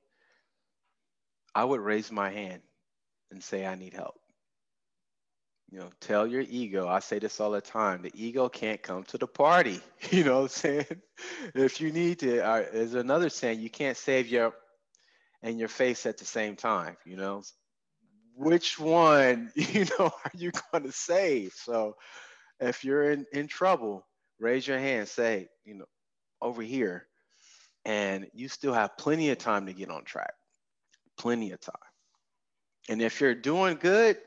i 1.54 1.64
would 1.64 1.80
raise 1.80 2.10
my 2.10 2.30
hand 2.30 2.62
and 3.30 3.42
say 3.42 3.66
i 3.66 3.74
need 3.74 3.92
help 3.92 4.14
you 5.72 5.78
know, 5.78 5.88
tell 6.00 6.26
your 6.26 6.42
ego. 6.42 6.86
I 6.86 6.98
say 6.98 7.18
this 7.18 7.40
all 7.40 7.52
the 7.52 7.62
time. 7.62 8.02
The 8.02 8.12
ego 8.14 8.50
can't 8.50 8.82
come 8.82 9.04
to 9.04 9.18
the 9.18 9.26
party. 9.26 9.80
You 10.10 10.24
know 10.24 10.42
what 10.42 10.42
I'm 10.42 10.48
saying? 10.48 11.02
If 11.54 11.80
you 11.80 11.90
need 11.92 12.18
to, 12.18 12.34
there's 12.72 12.92
another 12.92 13.30
saying, 13.30 13.60
you 13.60 13.70
can't 13.70 13.96
save 13.96 14.28
your 14.28 14.52
and 15.42 15.58
your 15.58 15.68
face 15.68 16.04
at 16.04 16.18
the 16.18 16.26
same 16.26 16.56
time. 16.56 16.98
You 17.06 17.16
know, 17.16 17.42
which 18.36 18.78
one, 18.78 19.50
you 19.56 19.86
know, 19.98 20.10
are 20.24 20.32
you 20.36 20.50
going 20.70 20.84
to 20.84 20.92
save? 20.92 21.54
So 21.54 21.96
if 22.60 22.84
you're 22.84 23.10
in, 23.10 23.24
in 23.32 23.46
trouble, 23.46 24.06
raise 24.38 24.66
your 24.66 24.78
hand, 24.78 25.08
say, 25.08 25.48
you 25.64 25.74
know, 25.74 25.86
over 26.42 26.60
here. 26.60 27.06
And 27.84 28.28
you 28.32 28.48
still 28.48 28.72
have 28.72 28.96
plenty 28.96 29.30
of 29.30 29.38
time 29.38 29.66
to 29.66 29.72
get 29.72 29.90
on 29.90 30.04
track. 30.04 30.34
Plenty 31.18 31.52
of 31.52 31.60
time. 31.60 31.74
And 32.88 33.02
if 33.02 33.20
you're 33.20 33.34
doing 33.34 33.78
good, 33.80 34.18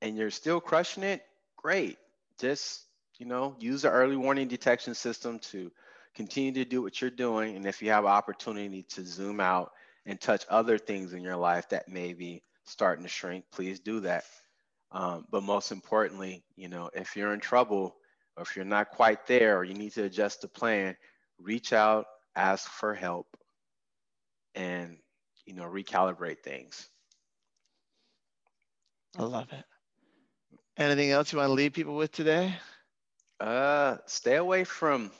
and 0.00 0.16
you're 0.16 0.30
still 0.30 0.60
crushing 0.60 1.02
it, 1.02 1.22
great. 1.56 1.98
Just, 2.38 2.84
you 3.18 3.26
know, 3.26 3.56
use 3.58 3.82
the 3.82 3.90
early 3.90 4.16
warning 4.16 4.48
detection 4.48 4.94
system 4.94 5.38
to 5.40 5.70
continue 6.14 6.52
to 6.52 6.64
do 6.64 6.82
what 6.82 7.00
you're 7.00 7.10
doing. 7.10 7.56
And 7.56 7.66
if 7.66 7.82
you 7.82 7.90
have 7.90 8.04
an 8.04 8.10
opportunity 8.10 8.82
to 8.90 9.04
zoom 9.04 9.40
out 9.40 9.72
and 10.06 10.20
touch 10.20 10.44
other 10.48 10.78
things 10.78 11.12
in 11.12 11.22
your 11.22 11.36
life 11.36 11.68
that 11.70 11.88
may 11.88 12.12
be 12.12 12.42
starting 12.64 13.04
to 13.04 13.08
shrink, 13.08 13.44
please 13.52 13.80
do 13.80 14.00
that. 14.00 14.24
Um, 14.90 15.26
but 15.30 15.42
most 15.42 15.70
importantly, 15.70 16.44
you 16.56 16.68
know, 16.68 16.90
if 16.94 17.16
you're 17.16 17.34
in 17.34 17.40
trouble 17.40 17.96
or 18.36 18.42
if 18.42 18.56
you're 18.56 18.64
not 18.64 18.90
quite 18.90 19.26
there 19.26 19.58
or 19.58 19.64
you 19.64 19.74
need 19.74 19.92
to 19.92 20.04
adjust 20.04 20.40
the 20.42 20.48
plan, 20.48 20.96
reach 21.38 21.72
out, 21.72 22.06
ask 22.38 22.70
for 22.70 22.94
help, 22.94 23.36
and, 24.54 24.98
you 25.46 25.54
know, 25.54 25.64
recalibrate 25.64 26.42
things. 26.42 26.88
I 29.18 29.24
love 29.24 29.52
it. 29.52 29.64
Anything 30.76 31.10
else 31.10 31.32
you 31.32 31.38
want 31.38 31.48
to 31.48 31.52
leave 31.54 31.72
people 31.72 31.96
with 31.96 32.12
today? 32.12 32.54
Uh, 33.40 33.96
stay 34.06 34.36
away 34.36 34.64
from 34.64 35.10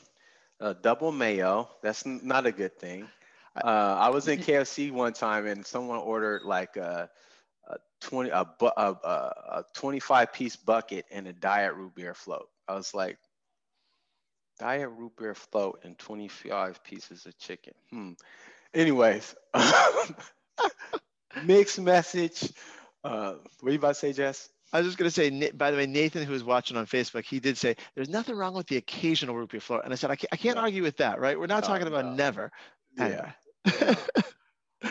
uh, 0.60 0.74
double 0.82 1.12
mayo. 1.12 1.68
That's 1.82 2.06
n- 2.06 2.20
not 2.24 2.46
a 2.46 2.52
good 2.52 2.78
thing. 2.78 3.10
Uh, 3.56 3.96
I 4.00 4.08
was 4.10 4.28
in 4.28 4.38
KFC 4.40 4.90
one 4.90 5.12
time 5.12 5.46
and 5.46 5.64
someone 5.66 5.98
ordered 5.98 6.42
like 6.42 6.76
a, 6.76 7.10
a 7.68 7.76
20 8.00 8.30
a, 8.30 8.46
a, 8.60 8.92
a 9.04 9.64
25 9.74 10.32
piece 10.32 10.56
bucket 10.56 11.06
and 11.10 11.26
a 11.28 11.32
diet 11.32 11.74
root 11.74 11.94
beer 11.94 12.14
float. 12.14 12.48
I 12.68 12.74
was 12.74 12.94
like, 12.94 13.18
diet 14.58 14.90
root 14.90 15.12
beer 15.16 15.34
float 15.34 15.80
and 15.84 15.98
25 15.98 16.82
pieces 16.84 17.26
of 17.26 17.38
chicken. 17.38 17.74
Hmm. 17.90 18.12
Anyways, 18.74 19.34
mixed 21.44 21.80
message. 21.80 22.52
Uh, 23.02 23.34
what 23.60 23.70
are 23.70 23.72
you 23.72 23.78
about 23.78 23.88
to 23.88 23.94
say, 23.94 24.12
Jess? 24.12 24.48
I 24.72 24.78
was 24.78 24.86
just 24.86 24.98
going 24.98 25.10
to 25.10 25.14
say, 25.14 25.50
by 25.52 25.70
the 25.70 25.78
way, 25.78 25.86
Nathan, 25.86 26.24
who 26.24 26.32
was 26.32 26.44
watching 26.44 26.76
on 26.76 26.86
Facebook, 26.86 27.24
he 27.24 27.40
did 27.40 27.56
say 27.56 27.76
there's 27.94 28.10
nothing 28.10 28.36
wrong 28.36 28.52
with 28.52 28.66
the 28.66 28.76
occasional 28.76 29.34
root 29.34 29.50
beer 29.50 29.60
float. 29.60 29.82
And 29.84 29.92
I 29.92 29.96
said, 29.96 30.10
I 30.10 30.16
can't, 30.16 30.32
I 30.32 30.36
can't 30.36 30.56
no. 30.56 30.62
argue 30.62 30.82
with 30.82 30.98
that, 30.98 31.20
right? 31.20 31.38
We're 31.38 31.46
not 31.46 31.64
talking 31.64 31.86
about 31.86 32.04
no. 32.04 32.12
never. 32.12 32.52
Yeah. 32.98 33.32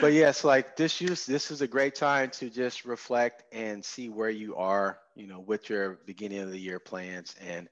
but 0.02 0.14
yes, 0.14 0.44
like 0.44 0.76
this 0.76 1.00
use, 1.00 1.28
this 1.28 1.52
is 1.52 1.62
a 1.62 1.68
great 1.68 1.94
time 1.94 2.32
to 2.32 2.50
just 2.50 2.86
reflect 2.86 3.44
and 3.54 3.86
see 3.86 4.10
where 4.10 4.32
you 4.32 4.56
are, 4.56 4.98
you 5.16 5.28
know, 5.28 5.42
with 5.42 5.70
your 5.70 6.00
beginning 6.06 6.40
of 6.40 6.52
the 6.52 6.60
year 6.60 6.80
plans 6.80 7.36
and 7.40 7.70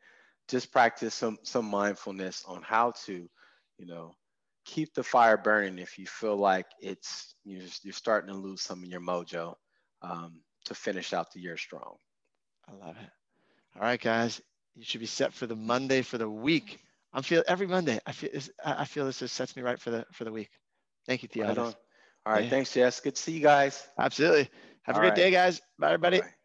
just 0.49 0.71
practice 0.71 1.13
some, 1.13 1.37
some 1.43 1.65
mindfulness 1.65 2.43
on 2.47 2.61
how 2.61 2.93
to, 3.05 3.29
you 3.77 3.85
know, 3.85 4.13
keep 4.65 4.93
the 4.93 5.03
fire 5.03 5.37
burning 5.37 5.79
if 5.79 5.97
you 5.97 6.05
feel 6.05 6.37
like 6.37 6.65
it's, 6.79 7.35
you're, 7.43 7.63
you're 7.83 7.93
starting 7.93 8.33
to 8.33 8.39
lose 8.39 8.61
some 8.61 8.83
of 8.83 8.89
your 8.89 9.01
mojo. 9.01 9.55
Um, 10.01 10.41
to 10.65 10.75
finish 10.75 11.13
out 11.13 11.31
the 11.31 11.39
year 11.39 11.57
strong. 11.57 11.95
I 12.67 12.85
love 12.85 12.95
it. 13.01 13.09
All 13.75 13.81
right, 13.81 13.99
guys, 13.99 14.41
you 14.75 14.83
should 14.83 14.99
be 14.99 15.05
set 15.05 15.33
for 15.33 15.47
the 15.47 15.55
Monday 15.55 16.01
for 16.01 16.17
the 16.17 16.29
week. 16.29 16.79
I'm 17.13 17.23
feel 17.23 17.43
every 17.47 17.67
Monday. 17.67 17.99
I 18.05 18.11
feel 18.11 18.29
I 18.63 18.85
feel 18.85 19.05
this 19.05 19.19
just 19.19 19.35
sets 19.35 19.55
me 19.55 19.61
right 19.61 19.79
for 19.79 19.91
the 19.91 20.05
for 20.11 20.23
the 20.25 20.31
week. 20.31 20.49
Thank 21.07 21.23
you, 21.23 21.29
Theo. 21.29 21.47
Right 21.47 21.57
All 21.57 22.33
right, 22.33 22.43
yeah. 22.43 22.49
thanks, 22.49 22.73
Jess. 22.73 22.99
Good 22.99 23.15
to 23.15 23.21
see 23.21 23.33
you 23.33 23.41
guys. 23.41 23.87
Absolutely. 23.99 24.49
Have 24.83 24.95
All 24.95 25.01
a 25.01 25.01
great 25.01 25.09
right. 25.11 25.15
day, 25.15 25.31
guys. 25.31 25.61
Bye, 25.77 25.87
everybody. 25.87 26.19
Bye-bye. 26.19 26.44